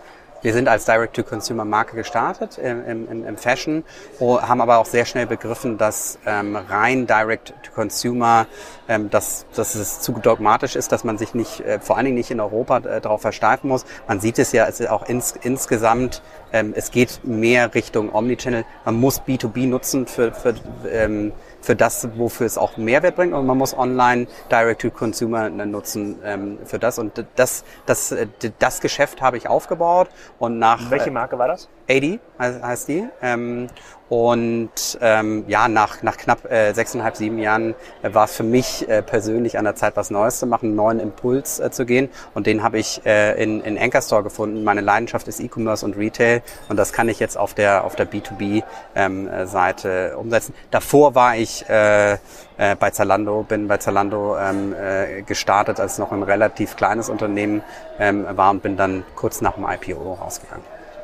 [0.45, 3.84] Wir sind als Direct-to-Consumer-Marke gestartet im, im, im Fashion,
[4.19, 8.45] haben aber auch sehr schnell begriffen, dass ähm, rein Direct-to-Consumer,
[8.88, 12.17] ähm, dass, dass es zu dogmatisch ist, dass man sich nicht, äh, vor allen Dingen
[12.17, 13.86] nicht in Europa äh, darauf versteifen muss.
[14.08, 16.21] Man sieht es ja es ist auch ins, insgesamt,
[16.53, 18.65] ähm, es geht mehr Richtung Omnichannel.
[18.86, 20.53] Man muss B2B nutzen für, für
[20.88, 21.31] ähm,
[21.65, 23.34] für das, wofür es auch Mehrwert bringt.
[23.34, 26.99] Und man muss online Direct-to-Consumer nutzen ähm, für das.
[26.99, 28.28] Und das, das, äh,
[28.60, 30.10] das Geschäft habe ich aufgebaut.
[30.38, 30.89] Und nach...
[30.91, 31.67] Welche Marke war das?
[31.89, 33.08] AD heißt die.
[33.21, 33.67] Ähm,
[34.08, 39.02] und ähm, ja, nach, nach knapp äh, sechseinhalb, sieben Jahren äh, war für mich äh,
[39.02, 42.10] persönlich an der Zeit, was Neues zu machen, einen neuen Impuls äh, zu gehen.
[42.36, 44.63] Und den habe ich äh, in, in Anchor Store gefunden.
[44.63, 48.08] Meine Leidenschaft ist E-Commerce und Retail und das kann ich jetzt auf der, auf der
[48.08, 50.54] B2B-Seite ähm, äh, umsetzen.
[50.69, 56.12] Davor war ich äh, äh, bei Zalando, bin bei Zalando ähm, äh, gestartet, als noch
[56.12, 57.63] ein relativ kleines Unternehmen
[58.00, 60.63] ähm, war und bin dann kurz nach dem IPO rausgegangen.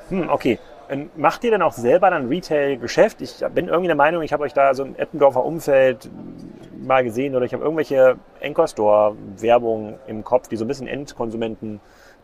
[0.10, 0.60] Hm, okay.
[0.92, 3.22] Ähm, macht ihr denn auch selber dann Retail-Geschäft?
[3.22, 6.10] Ich bin irgendwie der Meinung, ich habe euch da so im Eppendorfer Umfeld
[6.86, 11.80] mal gesehen oder ich habe irgendwelche Anchor Store-Werbung im Kopf, die so ein bisschen Endkonsumenten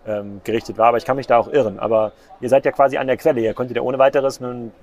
[0.06, 1.80] ähm, gerichtet war, aber ich kann mich da auch irren.
[1.80, 3.40] Aber ihr seid ja quasi an der Quelle.
[3.40, 4.74] Ihr könntet ja ohne weiteres einen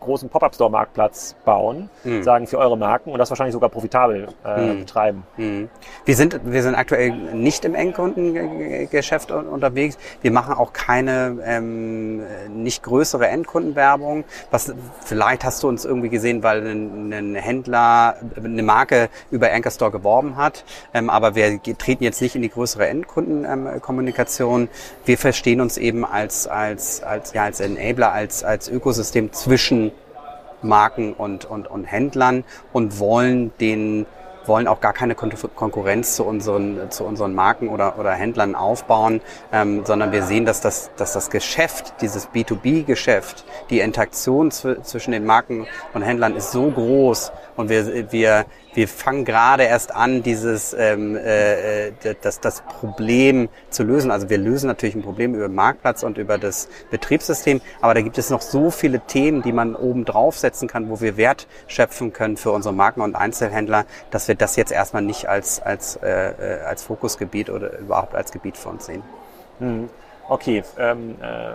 [0.00, 2.22] großen Pop-Up-Store-Marktplatz bauen, mhm.
[2.22, 4.80] sagen für eure Marken und das wahrscheinlich sogar profitabel äh, mhm.
[4.80, 5.22] betreiben.
[5.36, 5.68] Mhm.
[6.04, 9.98] Wir sind wir sind aktuell nicht im Endkundengeschäft unterwegs.
[10.22, 14.24] Wir machen auch keine ähm, nicht größere Endkundenwerbung.
[14.50, 19.72] Was vielleicht hast du uns irgendwie gesehen, weil ein, ein Händler eine Marke über Anchor
[19.72, 24.62] Store geworben hat, ähm, aber wir treten jetzt nicht in die größere Endkundenkommunikation.
[24.62, 24.68] Ähm,
[25.04, 29.85] wir verstehen uns eben als als als ja als Enabler, als als Ökosystem zwischen
[30.62, 34.06] Marken und, und, und Händlern und wollen den
[34.48, 39.20] wollen auch gar keine Konkurrenz zu unseren, zu unseren Marken oder, oder Händlern aufbauen,
[39.52, 45.26] ähm, sondern wir sehen, dass das, dass das Geschäft, dieses B2B-Geschäft, die Interaktion zwischen den
[45.26, 50.74] Marken und Händlern ist so groß und wir, wir, wir fangen gerade erst an, dieses
[50.78, 54.10] ähm, äh, das, das Problem zu lösen.
[54.10, 58.02] Also wir lösen natürlich ein Problem über den Marktplatz und über das Betriebssystem, aber da
[58.02, 62.12] gibt es noch so viele Themen, die man oben draufsetzen kann, wo wir Wert schöpfen
[62.12, 66.08] können für unsere Marken und Einzelhändler, dass wir das jetzt erstmal nicht als, als, äh,
[66.08, 69.02] äh als Fokusgebiet oder überhaupt als Gebiet für uns sehen.
[69.58, 69.88] Hm.
[70.28, 71.52] Okay, ähm, äh,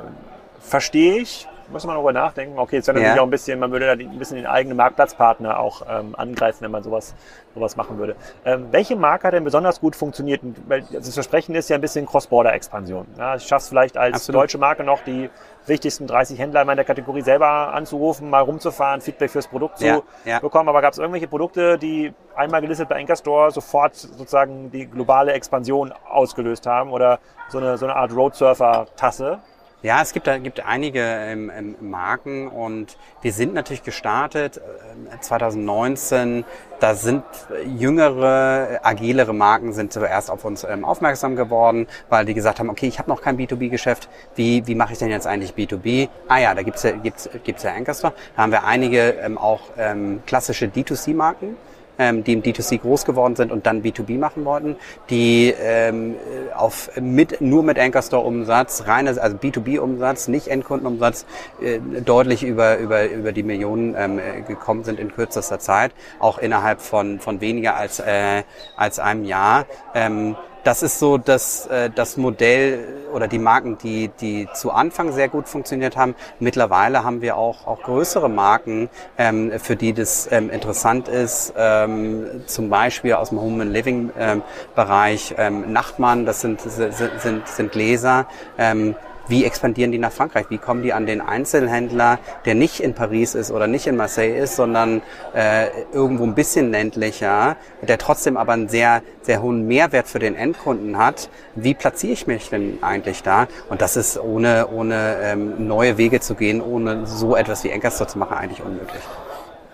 [0.60, 2.58] verstehe ich muss man darüber nachdenken.
[2.60, 3.22] Okay, jetzt wäre natürlich ja.
[3.22, 6.72] auch ein bisschen, man würde da ein bisschen den eigenen Marktplatzpartner auch ähm, angreifen, wenn
[6.72, 7.16] man sowas,
[7.54, 8.16] sowas machen würde.
[8.46, 10.42] Ähm, welche Marke hat denn besonders gut funktioniert?
[10.68, 13.08] Weil das Versprechen ist ja ein bisschen Cross-Border-Expansion.
[13.18, 14.42] Ja, ich schaffe es vielleicht als Absolut.
[14.42, 15.30] deutsche Marke noch, die
[15.68, 20.02] wichtigsten 30 Händler in meiner Kategorie selber anzurufen, mal rumzufahren, Feedback fürs Produkt zu ja,
[20.26, 20.40] ja.
[20.40, 20.70] bekommen.
[20.70, 25.34] Aber gab es irgendwelche Produkte, die einmal gelistet bei Anchor Store sofort sozusagen die globale
[25.34, 29.40] Expansion ausgelöst haben oder so eine, so eine Art Roadsurfer-Tasse?
[29.84, 36.46] Ja, es gibt, gibt einige ähm, ähm, Marken und wir sind natürlich gestartet äh, 2019.
[36.80, 37.24] Da sind
[37.66, 42.88] jüngere, agilere Marken sind zuerst auf uns ähm, aufmerksam geworden, weil die gesagt haben, okay,
[42.88, 44.08] ich habe noch kein B2B-Geschäft.
[44.36, 46.10] Wie, wie mache ich denn jetzt eigentlich B2B?
[46.28, 47.96] Ah ja, da gibt's ja, gibt's, gibt's ja Anchor
[48.36, 51.58] Da haben wir einige ähm, auch ähm, klassische D2C-Marken
[52.02, 54.76] ähm, die im D2C groß geworden sind und dann B2B machen wollten,
[55.12, 56.16] die ähm,
[56.56, 61.28] auf mit, nur mit Anchor Store Umsatz, reines, also B2B Umsatz, nicht Endkundenumsatz,
[61.62, 66.82] äh, deutlich über, über, über die Millionen ähm, gekommen sind in kürzester Zeit, auch innerhalb
[66.82, 68.44] von, von weniger als, äh,
[68.76, 69.66] als einem Jahr.
[69.94, 75.12] Ähm, das ist so das, äh, das Modell oder die Marken, die, die zu Anfang
[75.12, 76.16] sehr gut funktioniert haben.
[76.40, 81.54] Mittlerweile haben wir auch, auch größere Marken, ähm, für die das ähm, interessant ist.
[81.58, 84.44] Ähm, zum Beispiel aus dem Home and Living ähm,
[84.76, 88.28] Bereich ähm, Nachtmann, das sind, sind, sind, sind Gläser.
[88.58, 88.96] Ähm,
[89.32, 90.46] wie expandieren die nach Frankreich?
[90.50, 94.38] Wie kommen die an den Einzelhändler, der nicht in Paris ist oder nicht in Marseille
[94.38, 95.02] ist, sondern
[95.34, 100.36] äh, irgendwo ein bisschen ländlicher, der trotzdem aber einen sehr, sehr hohen Mehrwert für den
[100.36, 101.30] Endkunden hat?
[101.56, 103.48] Wie platziere ich mich denn eigentlich da?
[103.70, 108.08] Und das ist ohne, ohne ähm, neue Wege zu gehen, ohne so etwas wie Anchor
[108.08, 109.02] zu machen, eigentlich unmöglich.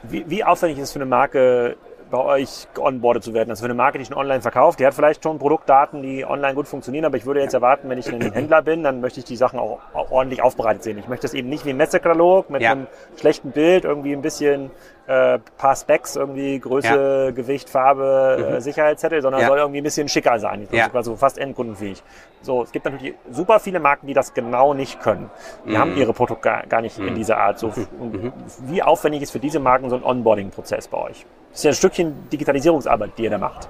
[0.04, 1.76] Wie, wie aufwendig ist es für eine Marke,
[2.10, 3.50] bei euch geonboardet zu werden.
[3.50, 6.56] Also für eine Marke, die schon online verkauft, die hat vielleicht schon Produktdaten, die online
[6.56, 9.26] gut funktionieren, aber ich würde jetzt erwarten, wenn ich ein Händler bin, dann möchte ich
[9.26, 10.98] die Sachen auch ordentlich aufbereitet sehen.
[10.98, 12.72] Ich möchte es eben nicht wie ein Messekatalog mit ja.
[12.72, 12.88] einem
[13.20, 14.72] schlechten Bild, irgendwie ein bisschen
[15.08, 17.32] äh, paar Specs, irgendwie Größe, ja.
[17.32, 18.56] Gewicht, Farbe, mhm.
[18.56, 19.48] äh, Sicherheitszettel, sondern ja.
[19.48, 20.68] soll irgendwie ein bisschen schicker sein.
[20.72, 20.90] Ja.
[20.94, 22.04] Also fast endkundenfähig.
[22.42, 25.30] So, es gibt natürlich super viele Marken, die das genau nicht können.
[25.66, 25.78] Die mhm.
[25.78, 27.08] haben ihre Produkte gar, gar nicht mhm.
[27.08, 27.58] in dieser Art.
[27.58, 27.68] So,
[28.00, 28.34] mhm.
[28.66, 31.26] Wie aufwendig ist für diese Marken so ein Onboarding-Prozess bei euch?
[31.52, 33.70] Das ist ja ein Stückchen Digitalisierungsarbeit, die ihr da macht.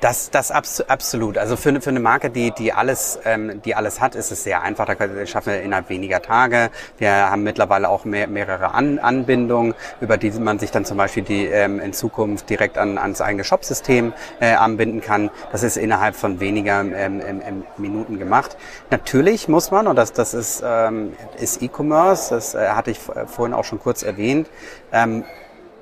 [0.00, 1.38] Das, das abs absolut.
[1.38, 4.62] Also für, für eine Marke, die, die alles, ähm, die alles hat, ist es sehr
[4.62, 4.86] einfach.
[4.86, 6.70] Da schaffen wir innerhalb weniger Tage.
[6.98, 11.22] Wir haben mittlerweile auch mehr, mehrere An Anbindungen, über die man sich dann zum Beispiel
[11.22, 15.30] die ähm, in Zukunft direkt an, ans eigene Shopsystem äh, anbinden kann.
[15.52, 18.56] Das ist innerhalb von weniger ähm, ähm, Minuten gemacht.
[18.90, 23.54] Natürlich muss man, und das, das ist, ähm, ist E-Commerce, das äh, hatte ich vorhin
[23.54, 24.48] auch schon kurz erwähnt,
[24.92, 25.24] ähm,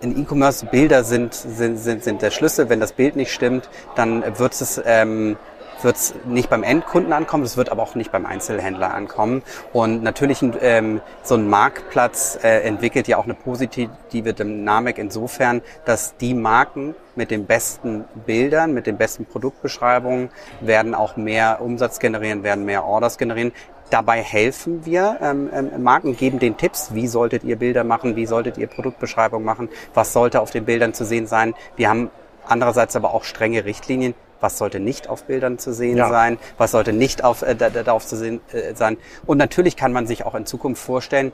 [0.01, 2.69] in E-Commerce Bilder sind, sind, sind, sind der Schlüssel.
[2.69, 5.37] Wenn das Bild nicht stimmt, dann wird es ähm,
[5.85, 9.43] wird es nicht beim Endkunden ankommen, es wird aber auch nicht beim Einzelhändler ankommen.
[9.73, 13.91] Und natürlich ähm, so ein Marktplatz äh, entwickelt ja auch eine positive
[14.35, 21.17] Dynamik insofern, dass die Marken mit den besten Bildern, mit den besten Produktbeschreibungen werden auch
[21.17, 23.53] mehr Umsatz generieren, werden mehr Orders generieren.
[23.91, 28.27] Dabei helfen wir ähm, ähm, Marken, geben den Tipps, wie solltet ihr Bilder machen, wie
[28.27, 31.55] solltet ihr Produktbeschreibung machen, was sollte auf den Bildern zu sehen sein.
[31.77, 32.11] Wir haben
[32.47, 36.09] andererseits aber auch strenge Richtlinien, was sollte nicht auf Bildern zu sehen ja.
[36.09, 38.97] sein, was sollte nicht auf, äh, darauf zu sehen äh, sein.
[39.27, 41.33] Und natürlich kann man sich auch in Zukunft vorstellen,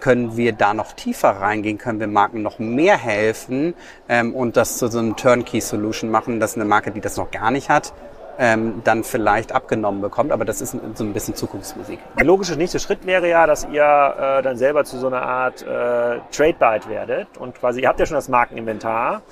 [0.00, 3.74] können wir da noch tiefer reingehen, können wir Marken noch mehr helfen
[4.08, 7.50] ähm, und das zu so einem Turnkey-Solution machen, dass eine Marke, die das noch gar
[7.50, 7.92] nicht hat,
[8.38, 10.32] ähm, dann vielleicht abgenommen bekommt.
[10.32, 11.98] Aber das ist so ein bisschen Zukunftsmusik.
[12.18, 15.62] Der logische nächste Schritt wäre ja, dass ihr äh, dann selber zu so einer Art
[15.62, 17.28] äh, Trade-Byte werdet.
[17.38, 19.22] Und quasi, ihr habt ja schon das Markeninventar.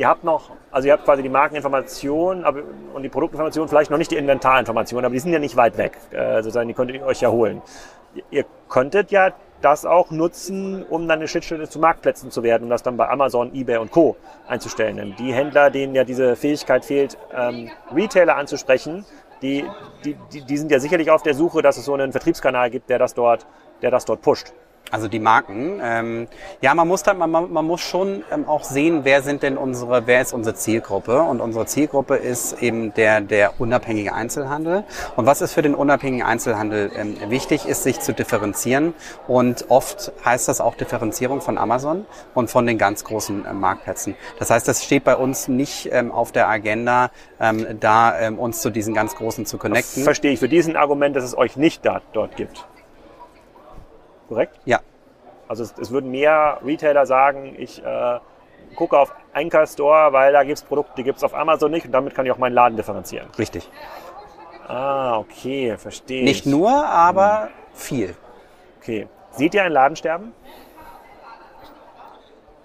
[0.00, 2.62] Ihr habt noch, also ihr habt quasi die Markeninformation aber,
[2.94, 5.98] und die Produktinformation, vielleicht noch nicht die Inventarinformation, aber die sind ja nicht weit weg.
[6.10, 7.60] Äh, sozusagen, die könnt ihr euch ja holen.
[8.30, 12.70] Ihr könntet ja das auch nutzen, um dann eine Schnittstelle zu Marktplätzen zu werden und
[12.70, 14.16] das dann bei Amazon, eBay und Co.
[14.48, 14.96] einzustellen.
[14.96, 19.04] Denn die Händler, denen ja diese Fähigkeit fehlt, ähm, Retailer anzusprechen,
[19.42, 19.66] die,
[20.06, 22.88] die, die, die sind ja sicherlich auf der Suche, dass es so einen Vertriebskanal gibt,
[22.88, 23.44] der das dort,
[23.82, 24.54] der das dort pusht.
[24.90, 25.80] Also die Marken.
[25.82, 26.28] Ähm,
[26.60, 30.06] ja, man muss, halt, man, man muss schon ähm, auch sehen, wer sind denn unsere,
[30.06, 31.22] wer ist unsere Zielgruppe?
[31.22, 34.84] Und unsere Zielgruppe ist eben der, der unabhängige Einzelhandel.
[35.16, 38.94] Und was ist für den unabhängigen Einzelhandel ähm, wichtig, ist sich zu differenzieren.
[39.28, 44.16] Und oft heißt das auch Differenzierung von Amazon und von den ganz großen äh, Marktplätzen.
[44.38, 48.60] Das heißt, das steht bei uns nicht ähm, auf der Agenda, ähm, da ähm, uns
[48.60, 50.02] zu diesen ganz großen zu connecten.
[50.02, 52.66] Verstehe ich für diesen Argument, dass es euch nicht da, dort gibt
[54.30, 54.58] korrekt?
[54.64, 54.80] Ja.
[55.48, 58.18] Also es, es würden mehr Retailer sagen, ich äh,
[58.76, 61.84] gucke auf Anker Store, weil da gibt es Produkte, die gibt es auf Amazon nicht
[61.84, 63.28] und damit kann ich auch meinen Laden differenzieren.
[63.36, 63.68] Richtig.
[64.68, 66.24] Ah, okay, verstehe.
[66.24, 67.48] Nicht nur, aber hm.
[67.74, 68.14] viel.
[68.80, 69.08] Okay.
[69.32, 70.32] Seht ihr ein Ladensterben?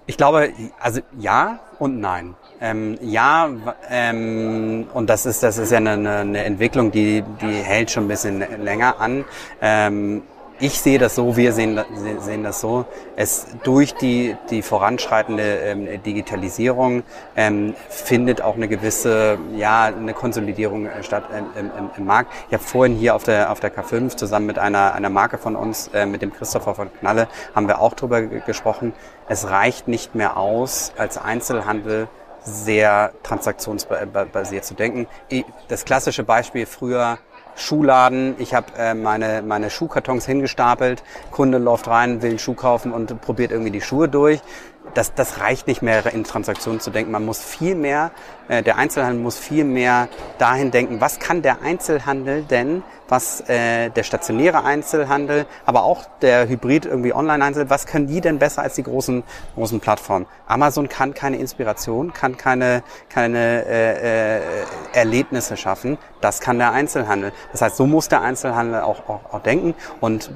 [0.07, 2.35] Ich glaube, also ja und nein.
[2.61, 3.49] Ähm, ja,
[3.89, 8.07] ähm, und das ist, das ist ja eine, eine Entwicklung, die, die hält schon ein
[8.07, 9.25] bisschen länger an.
[9.61, 10.21] Ähm,
[10.59, 11.79] ich sehe das so, wir sehen,
[12.19, 17.03] sehen das so, es durch die, die voranschreitende ähm, Digitalisierung
[17.35, 22.31] ähm, findet auch eine gewisse, ja, eine Konsolidierung äh, statt ähm, im, im, Markt.
[22.47, 25.55] Ich habe vorhin hier auf der, auf der K5 zusammen mit einer, einer Marke von
[25.55, 28.93] uns, äh, mit dem Christopher von Knalle, haben wir auch drüber gesprochen.
[29.27, 32.07] Es reicht nicht mehr aus, als Einzelhandel
[32.45, 35.07] sehr transaktionsbasiert zu denken.
[35.67, 37.17] Das klassische Beispiel früher
[37.55, 38.35] Schuhladen.
[38.37, 41.03] Ich habe äh, meine, meine Schuhkartons hingestapelt.
[41.31, 44.41] Kunde läuft rein, will einen Schuh kaufen und probiert irgendwie die Schuhe durch.
[44.93, 47.11] Das, das reicht nicht mehr in Transaktionen zu denken.
[47.11, 48.11] Man muss viel mehr,
[48.47, 53.89] äh, der Einzelhandel muss viel mehr dahin denken, was kann der Einzelhandel denn was äh,
[53.89, 58.75] der stationäre Einzelhandel, aber auch der Hybrid irgendwie Online-Einzelhandel, was können die denn besser als
[58.75, 59.23] die großen
[59.55, 60.25] großen Plattformen?
[60.47, 64.41] Amazon kann keine Inspiration, kann keine keine äh, äh,
[64.93, 65.97] Erlebnisse schaffen.
[66.21, 67.31] Das kann der Einzelhandel.
[67.51, 69.75] Das heißt, so muss der Einzelhandel auch, auch, auch denken.
[70.01, 70.31] Und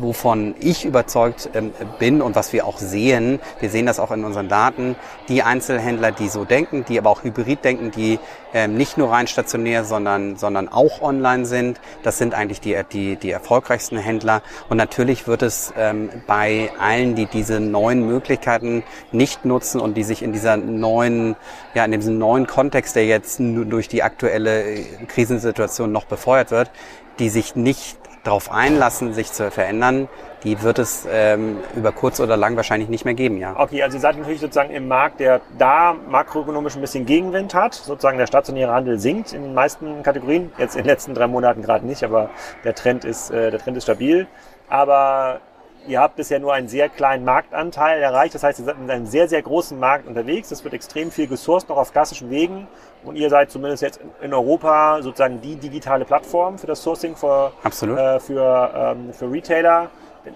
[0.00, 4.24] wovon ich überzeugt ähm, bin und was wir auch sehen, wir sehen das auch in
[4.24, 4.96] unseren Daten,
[5.28, 8.18] die Einzelhändler, die so denken, die aber auch hybrid denken, die
[8.54, 11.80] ähm, nicht nur rein stationär, sondern, sondern auch online sind.
[12.08, 14.40] Das sind eigentlich die, die, die erfolgreichsten Händler.
[14.70, 20.04] Und natürlich wird es ähm, bei allen, die diese neuen Möglichkeiten nicht nutzen und die
[20.04, 21.36] sich in dieser neuen,
[21.74, 26.70] ja, in diesem neuen Kontext, der jetzt durch die aktuelle äh, Krisensituation noch befeuert wird,
[27.18, 30.08] die sich nicht darauf einlassen, sich zu verändern,
[30.44, 33.54] die wird es ähm, über kurz oder lang wahrscheinlich nicht mehr geben, ja.
[33.58, 37.74] Okay, also ihr seid natürlich sozusagen im Markt, der da makroökonomisch ein bisschen Gegenwind hat.
[37.74, 40.52] Sozusagen der stationäre Handel sinkt in den meisten Kategorien.
[40.58, 42.30] Jetzt in den letzten drei Monaten gerade nicht, aber
[42.64, 44.26] der Trend ist, äh, der Trend ist stabil.
[44.68, 45.40] Aber
[45.86, 48.34] ihr habt bisher nur einen sehr kleinen Marktanteil erreicht.
[48.34, 50.50] Das heißt, ihr seid in einem sehr, sehr großen Markt unterwegs.
[50.50, 52.68] Es wird extrem viel gesourced, noch auf klassischen Wegen.
[53.04, 57.52] Und ihr seid zumindest jetzt in Europa sozusagen die digitale Plattform für das Sourcing für.
[57.64, 59.90] Äh, für, ähm, für Retailer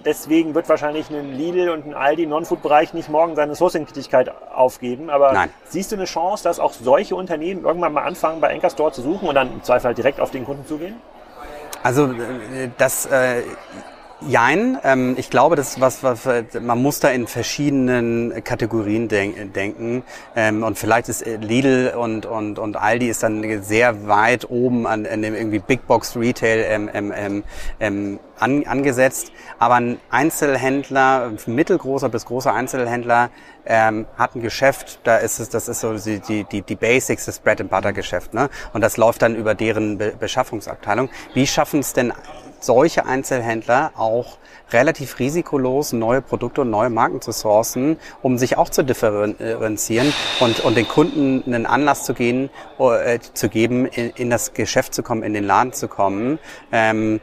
[0.05, 5.11] deswegen wird wahrscheinlich ein Lidl und ein Aldi im Non-Food-Bereich nicht morgen seine Sourcing-Tätigkeit aufgeben.
[5.11, 5.51] Aber Nein.
[5.65, 9.03] siehst du eine Chance, dass auch solche Unternehmen irgendwann mal anfangen, bei Anchor Store zu
[9.03, 10.97] suchen und dann im Zweifel halt direkt auf den Kunden zugehen?
[11.83, 13.43] Also äh, das äh,
[14.29, 16.29] Jein, ähm, ich glaube, das ist was, was
[16.61, 20.05] man muss da in verschiedenen Kategorien denk, denken
[20.37, 24.87] ähm, und vielleicht ist äh, Lidl und und und Aldi ist dann sehr weit oben
[24.87, 27.43] an, an dem irgendwie Big Box Retail ähm, ähm, ähm,
[27.81, 33.31] ähm an, angesetzt, aber ein Einzelhändler, mittelgroßer bis großer Einzelhändler
[33.65, 37.39] ähm, hat ein Geschäft, da ist es, das ist so die die die Basics, das
[37.39, 38.51] Bread and Butter Geschäft, ne?
[38.73, 41.09] Und das läuft dann über deren Be Beschaffungsabteilung.
[41.35, 42.13] Wie schaffen es denn
[42.63, 44.39] solche Einzelhändler auch
[44.73, 50.61] relativ risikolos neue Produkte und neue Marken zu sourcen, um sich auch zu differenzieren und,
[50.61, 55.03] und den Kunden einen Anlass zu gehen, äh, zu geben, in, in, das Geschäft zu
[55.03, 56.39] kommen, in den Laden zu kommen.
[56.71, 57.21] Ähm,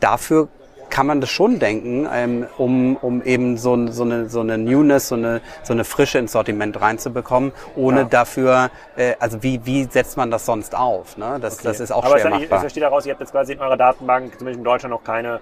[0.00, 0.48] dafür
[0.90, 5.08] kann man das schon denken, ähm, um, um eben so, so, eine, so eine Newness,
[5.08, 8.04] so eine, so eine Frische ins Sortiment reinzubekommen, ohne ja.
[8.04, 11.16] dafür, äh, also wie, wie setzt man das sonst auf?
[11.16, 11.38] Ne?
[11.40, 11.68] Das, okay.
[11.68, 12.46] das ist auch Aber schwer machbar.
[12.46, 15.04] Aber ich verstehe daraus, ihr habt jetzt quasi in eurer Datenbank, zumindest in Deutschland, noch
[15.04, 15.40] keine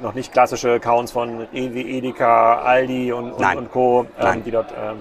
[0.00, 4.98] noch nicht klassische Accounts von Edeka, Aldi und, und, und Co., ähm, die dort ähm,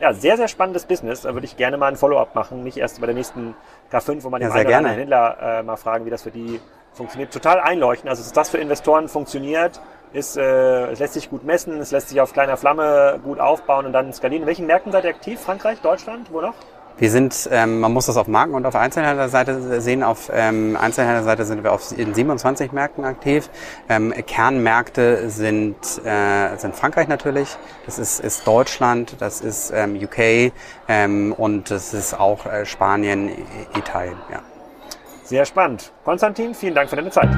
[0.00, 1.22] Ja, sehr, sehr spannendes Business.
[1.22, 2.62] Da würde ich gerne mal ein Follow-up machen.
[2.62, 3.54] Nicht erst bei der nächsten
[3.90, 6.30] K5, wo man ja, den einen oder anderen Händler äh, mal fragen, wie das für
[6.30, 6.60] die
[6.94, 8.08] funktioniert total einleuchten.
[8.08, 9.80] Also dass das für Investoren funktioniert,
[10.12, 13.84] ist, äh, es lässt sich gut messen, es lässt sich auf kleiner Flamme gut aufbauen
[13.84, 14.42] und dann skalieren.
[14.42, 15.40] In welchen Märkten seid ihr aktiv?
[15.40, 16.54] Frankreich, Deutschland, wo noch?
[16.96, 20.04] Wir sind, ähm, man muss das auf Marken- und auf Einzelhändlerseite sehen.
[20.04, 23.50] Auf ähm, Einzelhänderseite sind wir auf, in 27 Märkten aktiv.
[23.88, 25.74] Ähm, Kernmärkte sind,
[26.04, 30.52] äh, sind Frankreich natürlich, das ist, ist Deutschland, das ist ähm, UK
[30.86, 33.32] ähm, und das ist auch äh, Spanien,
[33.76, 34.16] Italien.
[34.30, 34.53] Ja.
[35.24, 35.90] Sehr spannend.
[36.04, 37.30] Konstantin, vielen Dank für deine Zeit.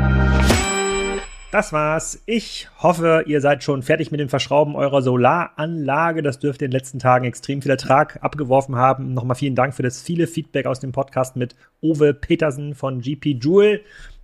[1.53, 2.23] Das war's.
[2.27, 6.21] Ich hoffe, ihr seid schon fertig mit dem Verschrauben eurer Solaranlage.
[6.21, 9.15] Das dürfte in den letzten Tagen extrem viel Ertrag abgeworfen haben.
[9.15, 13.39] Nochmal vielen Dank für das viele Feedback aus dem Podcast mit Ove Petersen von GP
[13.41, 13.81] Joule.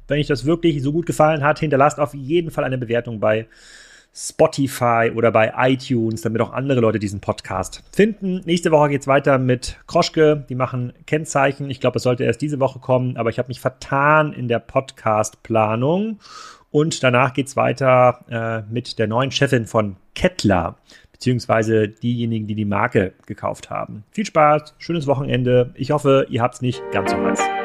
[0.09, 3.47] Wenn euch das wirklich so gut gefallen hat, hinterlasst auf jeden Fall eine Bewertung bei
[4.15, 8.43] Spotify oder bei iTunes, damit auch andere Leute diesen Podcast finden.
[8.45, 10.45] Nächste Woche geht es weiter mit Kroschke.
[10.49, 11.71] Die machen Kennzeichen.
[11.71, 14.59] Ich glaube, es sollte erst diese Woche kommen, aber ich habe mich vertan in der
[14.59, 16.19] Podcast-Planung.
[16.71, 20.77] Und danach geht es weiter äh, mit der neuen Chefin von Kettler,
[21.13, 24.05] beziehungsweise diejenigen, die die Marke gekauft haben.
[24.11, 25.71] Viel Spaß, schönes Wochenende.
[25.75, 27.62] Ich hoffe, ihr habt es nicht ganz so heiß.